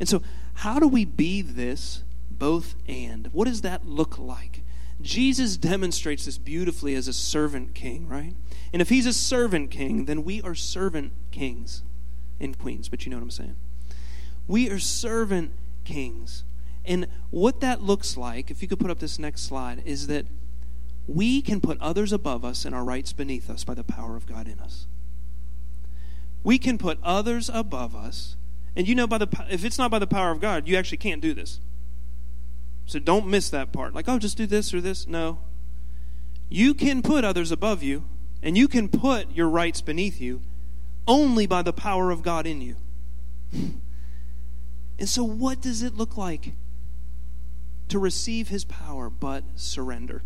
and 0.03 0.09
so, 0.09 0.21
how 0.55 0.81
do 0.81 0.89
we 0.89 1.05
be 1.05 1.43
this 1.43 2.03
both 2.29 2.75
and? 2.89 3.29
What 3.31 3.47
does 3.47 3.61
that 3.61 3.87
look 3.87 4.19
like? 4.19 4.63
Jesus 5.01 5.57
demonstrates 5.57 6.25
this 6.25 6.39
beautifully 6.39 6.97
as 6.97 7.07
a 7.07 7.13
servant 7.13 7.75
king, 7.75 8.09
right? 8.09 8.35
And 8.73 8.83
if 8.83 8.89
he's 8.89 9.07
a 9.07 9.13
servant 9.13 9.71
king, 9.71 10.07
then 10.07 10.25
we 10.25 10.43
are 10.43 10.57
servant 10.57 11.13
kings 11.31 11.83
and 12.41 12.59
queens, 12.59 12.89
but 12.89 13.05
you 13.05 13.11
know 13.11 13.17
what 13.19 13.23
I'm 13.23 13.31
saying. 13.31 13.57
We 14.49 14.69
are 14.71 14.81
servant 14.81 15.53
kings. 15.85 16.43
And 16.85 17.07
what 17.31 17.61
that 17.61 17.83
looks 17.83 18.17
like, 18.17 18.51
if 18.51 18.63
you 18.63 18.69
could 18.69 18.81
put 18.81 18.91
up 18.91 18.99
this 18.99 19.19
next 19.19 19.43
slide, 19.43 19.83
is 19.85 20.09
that 20.09 20.27
we 21.07 21.43
can 21.43 21.61
put 21.61 21.81
others 21.81 22.13
above 22.13 22.45
us 22.45 22.65
and 22.65 22.75
our 22.75 22.85
rights 22.85 23.13
beneath 23.13 23.51
us 23.51 23.65
by 23.65 23.75
the 23.75 23.85
power 23.85 24.17
of 24.17 24.27
God 24.27 24.49
in 24.49 24.59
us. 24.61 24.87
We 26.45 26.59
can 26.59 26.79
put 26.79 26.99
others 27.03 27.51
above 27.53 27.95
us 27.95 28.37
and 28.75 28.89
you 28.89 28.95
know, 28.95 29.07
by 29.07 29.19
the 29.19 29.29
if 29.51 29.65
it's 29.65 29.79
not 29.79 29.91
by 29.91 29.99
the 29.99 30.07
power 30.07 30.31
of 30.31 30.41
God, 30.41 30.67
you 30.67 30.77
actually 30.77 30.99
can't 30.99 31.21
do 31.21 31.35
this. 31.35 31.61
So 32.87 32.99
don't 32.99 33.27
miss 33.27 33.51
that 33.51 33.73
part. 33.73 33.95
Like, 33.95 34.09
oh, 34.09 34.19
just 34.19 34.37
do 34.37 34.47
this 34.47 34.73
or 34.73 34.81
this. 34.81 35.07
No. 35.07 35.39
You 36.49 36.75
can 36.75 37.03
put 37.03 37.25
others 37.25 37.51
above 37.51 37.83
you, 37.83 38.05
and 38.43 38.57
you 38.57 38.69
can 38.69 38.89
put 38.89 39.31
your 39.33 39.49
rights 39.49 39.81
beneath 39.81 40.21
you 40.21 40.43
only 41.07 41.47
by 41.47 41.63
the 41.63 41.73
power 41.73 42.11
of 42.11 42.23
God 42.23 42.47
in 42.47 42.61
you. 42.61 42.77
And 44.99 45.09
so, 45.09 45.25
what 45.25 45.61
does 45.61 45.83
it 45.83 45.97
look 45.97 46.17
like 46.17 46.53
to 47.93 47.99
receive 47.99 48.49
his 48.49 48.65
power 48.65 49.09
but 49.09 49.45
surrender? 49.57 50.23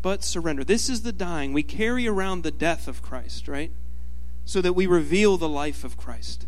But 0.00 0.22
surrender. 0.22 0.64
This 0.64 0.88
is 0.88 1.02
the 1.02 1.12
dying. 1.12 1.52
We 1.52 1.62
carry 1.62 2.06
around 2.06 2.42
the 2.42 2.50
death 2.50 2.88
of 2.88 3.02
Christ, 3.02 3.48
right? 3.48 3.72
So 4.44 4.60
that 4.60 4.74
we 4.74 4.86
reveal 4.86 5.36
the 5.36 5.48
life 5.48 5.84
of 5.84 5.96
Christ 5.96 6.46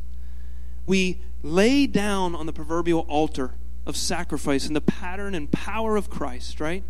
we 0.86 1.20
lay 1.42 1.86
down 1.86 2.34
on 2.34 2.46
the 2.46 2.52
proverbial 2.52 3.00
altar 3.08 3.54
of 3.84 3.96
sacrifice 3.96 4.66
and 4.66 4.74
the 4.74 4.80
pattern 4.80 5.34
and 5.34 5.50
power 5.50 5.96
of 5.96 6.08
Christ, 6.08 6.60
right? 6.60 6.84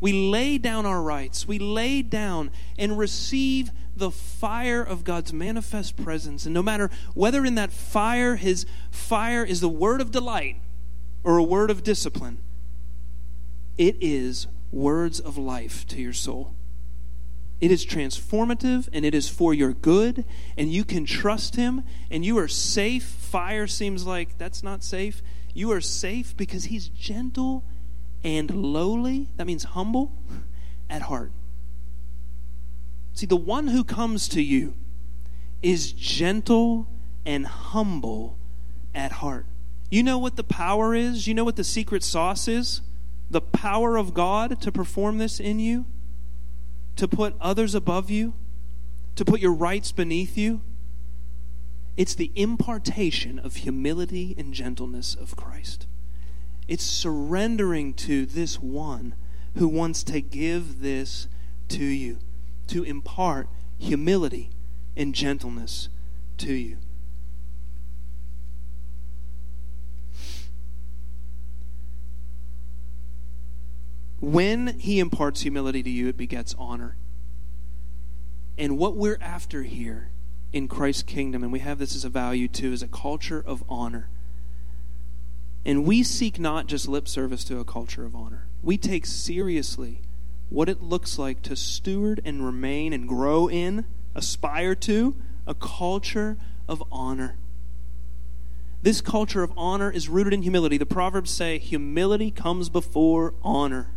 We 0.00 0.12
lay 0.12 0.58
down 0.58 0.84
our 0.84 1.00
rights. 1.00 1.48
We 1.48 1.58
lay 1.58 2.02
down 2.02 2.50
and 2.76 2.98
receive 2.98 3.70
the 3.96 4.10
fire 4.10 4.82
of 4.82 5.04
God's 5.04 5.32
manifest 5.32 5.96
presence. 5.96 6.44
And 6.44 6.52
no 6.52 6.62
matter 6.62 6.90
whether 7.14 7.46
in 7.46 7.54
that 7.54 7.72
fire, 7.72 8.36
his 8.36 8.66
fire 8.90 9.42
is 9.42 9.60
the 9.60 9.70
word 9.70 10.00
of 10.00 10.10
delight 10.10 10.56
or 11.24 11.38
a 11.38 11.42
word 11.42 11.70
of 11.70 11.82
discipline, 11.82 12.38
it 13.78 13.96
is 14.00 14.46
words 14.72 15.20
of 15.20 15.36
life 15.38 15.86
to 15.88 16.00
your 16.00 16.12
soul. 16.12 16.54
It 17.60 17.70
is 17.70 17.86
transformative 17.86 18.88
and 18.92 19.04
it 19.04 19.14
is 19.14 19.28
for 19.28 19.54
your 19.54 19.72
good, 19.72 20.24
and 20.56 20.70
you 20.70 20.84
can 20.84 21.06
trust 21.06 21.56
Him, 21.56 21.84
and 22.10 22.24
you 22.24 22.36
are 22.38 22.48
safe. 22.48 23.04
Fire 23.04 23.66
seems 23.66 24.06
like 24.06 24.36
that's 24.38 24.62
not 24.62 24.84
safe. 24.84 25.22
You 25.54 25.72
are 25.72 25.80
safe 25.80 26.36
because 26.36 26.64
He's 26.64 26.88
gentle 26.88 27.64
and 28.22 28.50
lowly. 28.50 29.28
That 29.36 29.46
means 29.46 29.64
humble 29.64 30.12
at 30.90 31.02
heart. 31.02 31.32
See, 33.14 33.26
the 33.26 33.36
one 33.36 33.68
who 33.68 33.82
comes 33.84 34.28
to 34.28 34.42
you 34.42 34.74
is 35.62 35.92
gentle 35.92 36.88
and 37.24 37.46
humble 37.46 38.38
at 38.94 39.12
heart. 39.12 39.46
You 39.90 40.02
know 40.02 40.18
what 40.18 40.36
the 40.36 40.44
power 40.44 40.94
is? 40.94 41.26
You 41.26 41.32
know 41.32 41.44
what 41.44 41.56
the 41.56 41.64
secret 41.64 42.02
sauce 42.02 42.48
is? 42.48 42.82
The 43.30 43.40
power 43.40 43.96
of 43.96 44.14
God 44.14 44.60
to 44.60 44.72
perform 44.72 45.18
this 45.18 45.40
in 45.40 45.58
you? 45.58 45.86
to 46.96 47.06
put 47.06 47.36
others 47.40 47.74
above 47.74 48.10
you, 48.10 48.34
to 49.14 49.24
put 49.24 49.40
your 49.40 49.52
rights 49.52 49.92
beneath 49.92 50.36
you. 50.36 50.62
It's 51.96 52.14
the 52.14 52.32
impartation 52.34 53.38
of 53.38 53.56
humility 53.56 54.34
and 54.36 54.52
gentleness 54.52 55.14
of 55.14 55.36
Christ. 55.36 55.86
It's 56.66 56.84
surrendering 56.84 57.94
to 57.94 58.26
this 58.26 58.58
one 58.60 59.14
who 59.56 59.68
wants 59.68 60.02
to 60.04 60.20
give 60.20 60.80
this 60.80 61.28
to 61.68 61.84
you, 61.84 62.18
to 62.66 62.82
impart 62.82 63.48
humility 63.78 64.50
and 64.96 65.14
gentleness 65.14 65.88
to 66.38 66.52
you. 66.52 66.78
When 74.20 74.78
he 74.78 74.98
imparts 74.98 75.42
humility 75.42 75.82
to 75.82 75.90
you, 75.90 76.08
it 76.08 76.16
begets 76.16 76.54
honor. 76.58 76.96
And 78.56 78.78
what 78.78 78.96
we're 78.96 79.18
after 79.20 79.62
here 79.62 80.10
in 80.52 80.68
Christ's 80.68 81.02
kingdom, 81.02 81.42
and 81.42 81.52
we 81.52 81.58
have 81.58 81.78
this 81.78 81.94
as 81.94 82.04
a 82.04 82.08
value 82.08 82.48
too, 82.48 82.72
is 82.72 82.82
a 82.82 82.88
culture 82.88 83.42
of 83.44 83.62
honor. 83.68 84.08
And 85.64 85.84
we 85.84 86.02
seek 86.02 86.38
not 86.38 86.66
just 86.66 86.88
lip 86.88 87.08
service 87.08 87.44
to 87.44 87.58
a 87.58 87.64
culture 87.64 88.04
of 88.06 88.14
honor. 88.14 88.46
We 88.62 88.78
take 88.78 89.04
seriously 89.04 90.00
what 90.48 90.68
it 90.68 90.80
looks 90.80 91.18
like 91.18 91.42
to 91.42 91.56
steward 91.56 92.20
and 92.24 92.44
remain 92.44 92.92
and 92.92 93.06
grow 93.06 93.48
in, 93.48 93.84
aspire 94.14 94.74
to, 94.76 95.16
a 95.46 95.54
culture 95.54 96.38
of 96.68 96.82
honor. 96.90 97.36
This 98.80 99.00
culture 99.00 99.42
of 99.42 99.52
honor 99.56 99.90
is 99.90 100.08
rooted 100.08 100.32
in 100.32 100.42
humility. 100.42 100.78
The 100.78 100.86
Proverbs 100.86 101.30
say 101.30 101.58
humility 101.58 102.30
comes 102.30 102.68
before 102.68 103.34
honor 103.42 103.90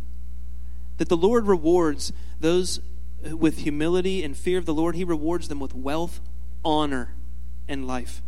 that 1.00 1.08
the 1.08 1.16
Lord 1.16 1.46
rewards 1.46 2.12
those 2.40 2.78
with 3.32 3.60
humility 3.60 4.22
and 4.22 4.36
fear 4.36 4.58
of 4.58 4.66
the 4.66 4.74
Lord. 4.74 4.94
He 4.94 5.02
rewards 5.02 5.48
them 5.48 5.58
with 5.58 5.74
wealth, 5.74 6.20
honor, 6.62 7.14
and 7.66 7.86
life. 7.86 8.20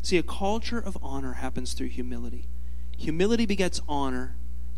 See, 0.00 0.16
a 0.16 0.22
culture 0.22 0.78
of 0.78 0.96
honor 1.02 1.34
happens 1.34 1.74
through 1.74 1.88
humility. 1.88 2.46
Humility 2.96 3.44
begets 3.44 3.82
honor, 3.86 4.36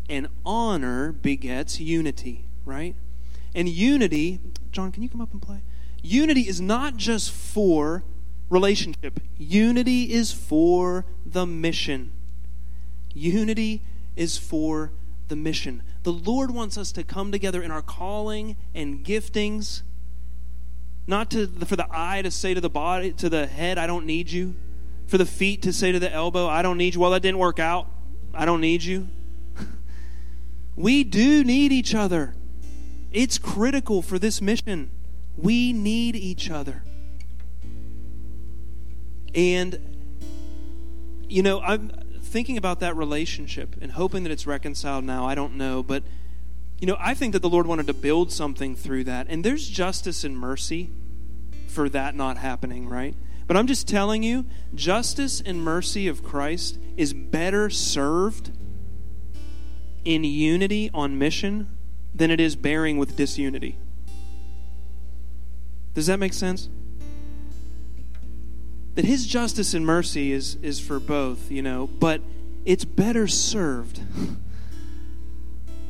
and 0.09 0.27
honor 0.45 1.13
begets 1.13 1.79
unity, 1.79 2.49
right? 2.65 2.97
And 3.55 3.69
unity, 3.69 4.41
John, 4.73 4.91
can 4.91 5.03
you 5.03 5.07
come 5.07 5.21
up 5.21 5.31
and 5.31 5.41
play? 5.41 5.61
Unity 6.03 6.49
is 6.49 6.59
not 6.59 6.97
just 6.97 7.31
for 7.31 8.03
relationship, 8.49 9.21
unity 9.37 10.11
is 10.11 10.33
for 10.33 11.05
the 11.25 11.45
mission. 11.45 12.11
Unity 13.13 13.83
is 14.17 14.37
for 14.37 14.91
the 15.29 15.37
mission. 15.37 15.81
The 16.03 16.13
Lord 16.13 16.51
wants 16.51 16.77
us 16.77 16.91
to 16.93 17.03
come 17.03 17.31
together 17.31 17.61
in 17.61 17.71
our 17.71 17.81
calling 17.81 18.55
and 18.73 19.03
giftings, 19.03 19.81
not 21.07 21.29
to, 21.31 21.47
for 21.47 21.75
the 21.75 21.87
eye 21.89 22.21
to 22.21 22.31
say 22.31 22.53
to 22.53 22.61
the 22.61 22.69
body, 22.69 23.11
to 23.13 23.29
the 23.29 23.47
head, 23.47 23.77
I 23.77 23.87
don't 23.87 24.05
need 24.05 24.31
you. 24.31 24.55
For 25.07 25.17
the 25.17 25.25
feet 25.25 25.63
to 25.63 25.73
say 25.73 25.91
to 25.91 25.99
the 25.99 26.11
elbow, 26.11 26.47
I 26.47 26.61
don't 26.61 26.77
need 26.77 26.93
you. 26.93 27.01
Well, 27.01 27.11
that 27.11 27.21
didn't 27.21 27.39
work 27.39 27.59
out. 27.59 27.87
I 28.33 28.45
don't 28.45 28.61
need 28.61 28.83
you. 28.83 29.07
we 30.75 31.03
do 31.03 31.43
need 31.43 31.71
each 31.71 31.95
other. 31.95 32.35
It's 33.11 33.37
critical 33.37 34.01
for 34.01 34.19
this 34.19 34.39
mission. 34.39 34.91
We 35.35 35.73
need 35.73 36.15
each 36.15 36.49
other. 36.51 36.83
And, 39.33 39.97
you 41.27 41.41
know, 41.43 41.59
I'm 41.59 41.91
thinking 42.29 42.57
about 42.57 42.79
that 42.79 42.95
relationship 42.95 43.75
and 43.81 43.91
hoping 43.91 44.23
that 44.23 44.31
it's 44.31 44.47
reconciled 44.47 45.03
now. 45.03 45.25
I 45.25 45.35
don't 45.35 45.55
know. 45.55 45.83
But, 45.83 46.03
you 46.79 46.87
know, 46.87 46.97
I 46.99 47.13
think 47.13 47.33
that 47.33 47.41
the 47.41 47.49
Lord 47.49 47.67
wanted 47.67 47.87
to 47.87 47.93
build 47.93 48.31
something 48.31 48.75
through 48.75 49.05
that. 49.05 49.27
And 49.29 49.43
there's 49.43 49.67
justice 49.67 50.23
and 50.23 50.37
mercy 50.37 50.89
for 51.67 51.89
that 51.89 52.15
not 52.15 52.37
happening, 52.37 52.87
right? 52.87 53.15
But 53.47 53.57
I'm 53.57 53.67
just 53.67 53.87
telling 53.87 54.21
you, 54.23 54.45
justice 54.75 55.41
and 55.41 55.63
mercy 55.63 56.07
of 56.07 56.23
Christ 56.23 56.77
is 56.95 57.13
better 57.13 57.69
served 57.69 58.51
in 60.05 60.23
unity 60.23 60.89
on 60.93 61.17
mission 61.17 61.67
than 62.13 62.31
it 62.31 62.39
is 62.39 62.55
bearing 62.55 62.97
with 62.97 63.15
disunity. 63.15 63.77
Does 65.93 66.05
that 66.07 66.19
make 66.19 66.33
sense? 66.33 66.69
That 68.95 69.05
his 69.05 69.25
justice 69.25 69.73
and 69.73 69.85
mercy 69.85 70.31
is, 70.31 70.55
is 70.61 70.79
for 70.79 70.99
both, 70.99 71.51
you 71.51 71.61
know, 71.61 71.87
but 71.87 72.21
it's 72.65 72.85
better 72.85 73.27
served 73.27 74.01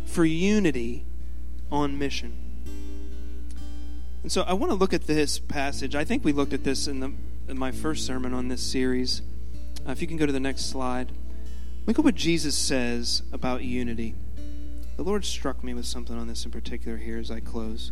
for 0.06 0.26
unity 0.26 1.06
on 1.72 1.98
mission. 1.98 2.36
And 4.22 4.32
so 4.32 4.42
I 4.42 4.54
want 4.54 4.72
to 4.72 4.76
look 4.76 4.94
at 4.94 5.08
this 5.08 5.40
passage. 5.40 5.96
I 5.96 6.04
think 6.04 6.26
we 6.26 6.34
looked 6.34 6.54
at 6.54 6.64
this 6.64 6.88
in, 6.88 7.00
the, 7.00 7.14
in 7.48 7.58
my 7.58 7.72
first 7.72 8.06
sermon 8.06 8.34
on 8.34 8.48
this 8.48 8.62
series. 8.62 9.22
Uh, 9.88 9.92
if 9.92 10.02
you 10.02 10.08
can 10.08 10.18
go 10.18 10.26
to 10.26 10.32
the 10.32 10.40
next 10.40 10.70
slide. 10.70 11.12
Look 11.86 11.98
at 11.98 12.06
what 12.06 12.16
Jesus 12.16 12.56
says 12.56 13.24
about 13.32 13.64
unity. 13.64 14.16
The 14.98 15.04
Lord 15.04 15.24
struck 15.24 15.64
me 15.64 15.74
with 15.74 15.86
something 15.86 16.18
on 16.18 16.28
this 16.28 16.44
in 16.44 16.52
particular 16.52 16.98
here 16.98 17.18
as 17.18 17.32
I 17.32 17.40
close. 17.40 17.92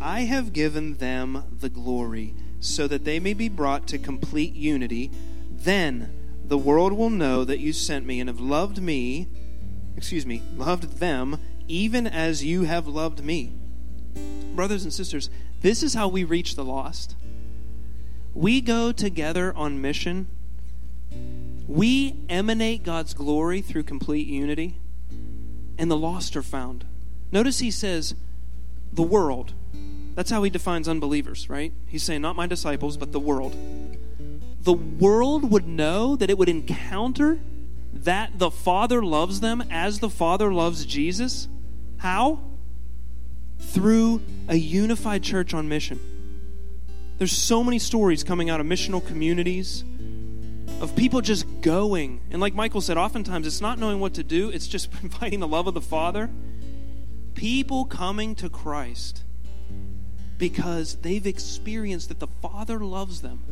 I 0.00 0.22
have 0.22 0.52
given 0.52 0.96
them 0.96 1.44
the 1.60 1.68
glory, 1.68 2.34
so 2.60 2.86
that 2.86 3.04
they 3.04 3.18
may 3.18 3.34
be 3.34 3.48
brought 3.48 3.86
to 3.88 3.98
complete 3.98 4.54
unity. 4.54 5.10
Then 5.50 6.12
the 6.44 6.58
world 6.58 6.92
will 6.92 7.10
know 7.10 7.44
that 7.44 7.58
you 7.58 7.72
sent 7.72 8.06
me 8.06 8.20
and 8.20 8.28
have 8.28 8.40
loved 8.40 8.80
me, 8.80 9.28
excuse 9.96 10.26
me, 10.26 10.42
loved 10.56 10.98
them, 10.98 11.38
even 11.68 12.06
as 12.06 12.44
you 12.44 12.64
have 12.64 12.86
loved 12.86 13.24
me. 13.24 13.52
Brothers 14.54 14.84
and 14.84 14.92
sisters, 14.92 15.30
this 15.62 15.82
is 15.82 15.94
how 15.94 16.08
we 16.08 16.24
reach 16.24 16.56
the 16.56 16.64
lost. 16.64 17.16
We 18.34 18.60
go 18.60 18.92
together 18.92 19.54
on 19.56 19.80
mission. 19.80 20.28
We 21.66 22.16
emanate 22.28 22.82
God's 22.82 23.14
glory 23.14 23.60
through 23.60 23.84
complete 23.84 24.26
unity, 24.26 24.76
and 25.78 25.90
the 25.90 25.96
lost 25.96 26.36
are 26.36 26.42
found. 26.42 26.84
Notice 27.30 27.60
he 27.60 27.70
says, 27.70 28.14
the 28.92 29.02
world. 29.02 29.52
That's 30.20 30.30
how 30.30 30.42
he 30.42 30.50
defines 30.50 30.86
unbelievers, 30.86 31.48
right? 31.48 31.72
He's 31.86 32.02
saying, 32.02 32.20
not 32.20 32.36
my 32.36 32.46
disciples, 32.46 32.98
but 32.98 33.10
the 33.10 33.18
world. 33.18 33.56
The 34.60 34.74
world 34.74 35.50
would 35.50 35.66
know 35.66 36.14
that 36.14 36.28
it 36.28 36.36
would 36.36 36.50
encounter 36.50 37.40
that 37.94 38.38
the 38.38 38.50
Father 38.50 39.02
loves 39.02 39.40
them 39.40 39.64
as 39.70 40.00
the 40.00 40.10
Father 40.10 40.52
loves 40.52 40.84
Jesus. 40.84 41.48
How? 41.96 42.38
Through 43.60 44.20
a 44.46 44.56
unified 44.56 45.22
church 45.22 45.54
on 45.54 45.70
mission. 45.70 45.98
There's 47.16 47.32
so 47.32 47.64
many 47.64 47.78
stories 47.78 48.22
coming 48.22 48.50
out 48.50 48.60
of 48.60 48.66
missional 48.66 49.02
communities 49.06 49.84
of 50.82 50.94
people 50.96 51.22
just 51.22 51.62
going. 51.62 52.20
And 52.30 52.42
like 52.42 52.52
Michael 52.52 52.82
said, 52.82 52.98
oftentimes 52.98 53.46
it's 53.46 53.62
not 53.62 53.78
knowing 53.78 54.00
what 54.00 54.12
to 54.12 54.22
do, 54.22 54.50
it's 54.50 54.66
just 54.66 54.90
providing 55.00 55.40
the 55.40 55.48
love 55.48 55.66
of 55.66 55.72
the 55.72 55.80
Father. 55.80 56.28
People 57.34 57.86
coming 57.86 58.34
to 58.34 58.50
Christ 58.50 59.24
because 60.40 60.96
they've 60.96 61.26
experienced 61.26 62.08
that 62.08 62.18
the 62.18 62.26
Father 62.26 62.78
loves 62.80 63.20
them 63.20 63.44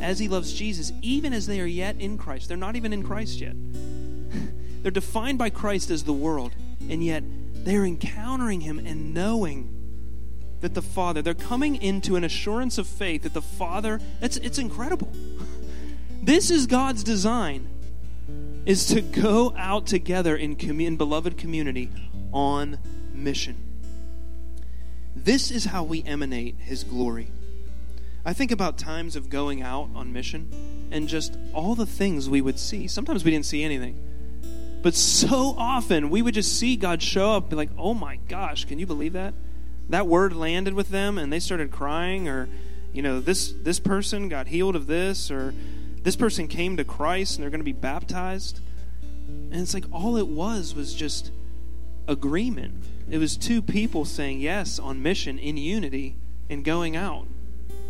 as 0.00 0.20
He 0.20 0.28
loves 0.28 0.52
Jesus, 0.52 0.92
even 1.02 1.32
as 1.32 1.46
they 1.46 1.60
are 1.60 1.66
yet 1.66 2.00
in 2.00 2.16
Christ. 2.16 2.48
They're 2.48 2.56
not 2.56 2.76
even 2.76 2.92
in 2.92 3.02
Christ 3.02 3.40
yet. 3.40 3.56
They're 4.82 4.92
defined 4.92 5.38
by 5.38 5.50
Christ 5.50 5.90
as 5.90 6.04
the 6.04 6.12
world, 6.12 6.52
and 6.88 7.02
yet 7.02 7.24
they're 7.64 7.86
encountering 7.86 8.60
Him 8.60 8.78
and 8.78 9.14
knowing 9.14 9.70
that 10.60 10.74
the 10.74 10.82
Father, 10.82 11.22
they're 11.22 11.32
coming 11.32 11.76
into 11.76 12.16
an 12.16 12.24
assurance 12.24 12.76
of 12.76 12.86
faith 12.86 13.22
that 13.22 13.32
the 13.32 13.42
Father, 13.42 13.98
it's, 14.20 14.36
it's 14.38 14.58
incredible. 14.58 15.12
This 16.22 16.50
is 16.50 16.66
God's 16.66 17.04
design, 17.04 17.68
is 18.64 18.86
to 18.86 19.02
go 19.02 19.52
out 19.58 19.86
together 19.86 20.34
in, 20.34 20.56
commun- 20.56 20.86
in 20.86 20.96
beloved 20.96 21.36
community 21.36 21.90
on 22.32 22.78
mission. 23.12 23.63
This 25.14 25.50
is 25.50 25.66
how 25.66 25.84
we 25.84 26.02
emanate 26.04 26.56
His 26.58 26.84
glory. 26.84 27.28
I 28.24 28.32
think 28.32 28.50
about 28.50 28.78
times 28.78 29.16
of 29.16 29.28
going 29.28 29.62
out 29.62 29.90
on 29.94 30.12
mission 30.12 30.88
and 30.90 31.08
just 31.08 31.36
all 31.52 31.74
the 31.74 31.86
things 31.86 32.28
we 32.28 32.40
would 32.40 32.58
see. 32.58 32.86
Sometimes 32.88 33.24
we 33.24 33.30
didn't 33.30 33.46
see 33.46 33.62
anything. 33.62 34.00
But 34.82 34.94
so 34.94 35.54
often 35.58 36.10
we 36.10 36.22
would 36.22 36.34
just 36.34 36.58
see 36.58 36.76
God 36.76 37.02
show 37.02 37.32
up 37.32 37.44
and 37.44 37.50
be 37.50 37.56
like, 37.56 37.70
oh 37.78 37.94
my 37.94 38.16
gosh, 38.28 38.64
can 38.64 38.78
you 38.78 38.86
believe 38.86 39.12
that? 39.14 39.34
That 39.90 40.06
word 40.06 40.34
landed 40.34 40.74
with 40.74 40.88
them 40.88 41.18
and 41.18 41.32
they 41.32 41.40
started 41.40 41.70
crying, 41.70 42.28
or, 42.28 42.48
you 42.92 43.02
know, 43.02 43.20
this, 43.20 43.52
this 43.62 43.78
person 43.80 44.28
got 44.28 44.46
healed 44.46 44.76
of 44.76 44.86
this, 44.86 45.30
or 45.30 45.54
this 46.02 46.16
person 46.16 46.48
came 46.48 46.76
to 46.76 46.84
Christ 46.84 47.36
and 47.36 47.42
they're 47.42 47.50
going 47.50 47.60
to 47.60 47.64
be 47.64 47.72
baptized. 47.72 48.60
And 49.26 49.54
it's 49.54 49.74
like 49.74 49.84
all 49.92 50.16
it 50.16 50.26
was 50.26 50.74
was 50.74 50.94
just 50.94 51.30
agreement. 52.08 52.84
It 53.10 53.18
was 53.18 53.36
two 53.36 53.60
people 53.60 54.04
saying 54.04 54.40
yes 54.40 54.78
on 54.78 55.02
mission 55.02 55.38
in 55.38 55.56
unity 55.56 56.16
and 56.48 56.64
going 56.64 56.96
out 56.96 57.26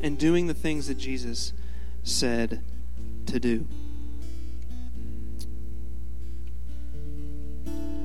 and 0.03 0.18
doing 0.18 0.46
the 0.46 0.55
things 0.55 0.88
that 0.88 0.98
Jesus 0.98 1.53
said 2.03 2.62
to 3.27 3.40
do. 3.40 3.66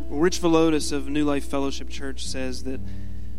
Rich 0.09 0.41
Villodas 0.41 0.91
of 0.91 1.07
New 1.07 1.23
Life 1.23 1.45
Fellowship 1.45 1.89
Church 1.89 2.25
says 2.25 2.63
that 2.63 2.79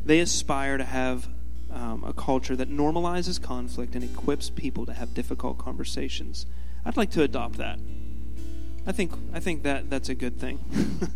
they 0.05 0.21
aspire 0.21 0.79
to 0.79 0.85
have 0.85 1.29
um, 1.71 2.05
a 2.05 2.13
culture 2.13 2.57
that 2.57 2.71
normalizes 2.71 3.41
conflict 3.41 3.95
and 3.95 4.05
equips 4.05 4.51
people 4.51 4.87
to 4.87 4.93
have 4.93 5.15
difficult 5.15 5.59
conversations. 5.59 6.47
I'd 6.85 6.97
like 6.97 7.11
to 7.13 7.23
adopt 7.23 7.59
that. 7.59 7.79
I 8.87 8.93
think 8.93 9.13
I 9.33 9.41
think 9.41 9.63
that 9.65 9.91
that's 9.91 10.09
a 10.09 10.15
good 10.15 10.39
thing. 10.39 10.59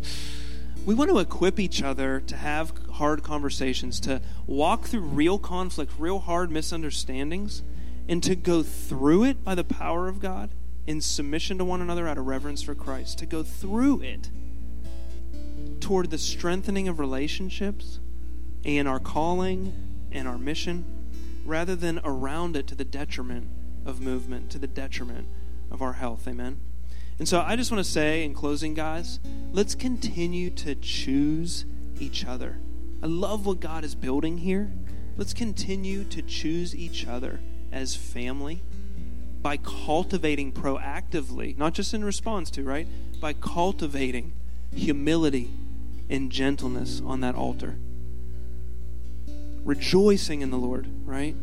we 0.85 0.93
want 0.93 1.09
to 1.09 1.17
equip 1.19 1.59
each 1.59 1.81
other 1.81 2.21
to 2.21 2.35
have 2.35 2.71
hard 2.93 3.23
conversations, 3.23 3.99
to 4.01 4.21
walk 4.45 4.85
through 4.85 5.01
real 5.01 5.39
conflict, 5.39 5.91
real 5.97 6.19
hard 6.19 6.51
misunderstandings, 6.51 7.63
and 8.07 8.21
to 8.21 8.35
go 8.35 8.61
through 8.61 9.23
it 9.23 9.43
by 9.43 9.55
the 9.55 9.63
power 9.63 10.07
of 10.07 10.19
God 10.19 10.51
in 10.85 11.01
submission 11.01 11.57
to 11.57 11.65
one 11.65 11.81
another 11.81 12.07
out 12.07 12.19
of 12.19 12.27
reverence 12.27 12.61
for 12.61 12.75
Christ, 12.75 13.17
to 13.17 13.25
go 13.25 13.41
through 13.41 14.01
it 14.01 14.29
toward 15.79 16.11
the 16.11 16.19
strengthening 16.19 16.87
of 16.87 16.99
relationships 16.99 17.99
and 18.63 18.87
our 18.87 18.99
calling 18.99 19.73
and 20.11 20.27
our 20.27 20.37
mission, 20.37 20.85
rather 21.45 21.75
than 21.75 21.99
around 22.03 22.55
it 22.55 22.67
to 22.67 22.75
the 22.75 22.85
detriment 22.85 23.49
of 23.85 24.01
movement, 24.01 24.51
to 24.51 24.59
the 24.59 24.67
detriment 24.67 25.27
of 25.71 25.81
our 25.81 25.93
health. 25.93 26.27
Amen. 26.27 26.59
And 27.17 27.27
so 27.27 27.41
I 27.41 27.55
just 27.55 27.71
want 27.71 27.83
to 27.83 27.89
say 27.89 28.23
in 28.23 28.33
closing, 28.33 28.73
guys, 28.73 29.19
let's 29.51 29.75
continue 29.75 30.49
to 30.51 30.75
choose 30.75 31.65
each 31.99 32.25
other. 32.25 32.57
I 33.01 33.07
love 33.07 33.45
what 33.45 33.59
God 33.59 33.83
is 33.83 33.95
building 33.95 34.39
here. 34.39 34.71
Let's 35.17 35.33
continue 35.33 36.03
to 36.05 36.21
choose 36.21 36.75
each 36.75 37.07
other 37.07 37.39
as 37.71 37.95
family 37.95 38.61
by 39.41 39.57
cultivating 39.57 40.51
proactively, 40.51 41.57
not 41.57 41.73
just 41.73 41.93
in 41.93 42.03
response 42.03 42.49
to, 42.51 42.63
right? 42.63 42.87
By 43.21 43.33
cultivating 43.33 44.33
humility 44.73 45.51
and 46.09 46.31
gentleness 46.31 47.01
on 47.05 47.21
that 47.21 47.35
altar. 47.35 47.77
Rejoicing 49.63 50.41
in 50.41 50.51
the 50.51 50.57
Lord, 50.57 50.87
right? 51.05 51.35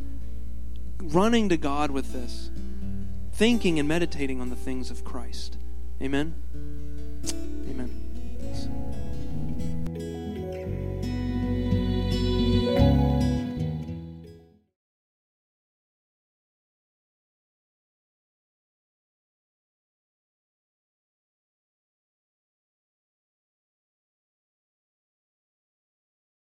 running 1.03 1.49
to 1.49 1.57
God 1.57 1.91
with 1.91 2.13
this, 2.13 2.51
thinking 3.33 3.79
and 3.79 3.89
meditating 3.89 4.41
on 4.41 4.51
the 4.51 4.57
things 4.57 4.91
of 4.91 5.05
Christ. 5.05 5.57
Amen? 6.03 6.35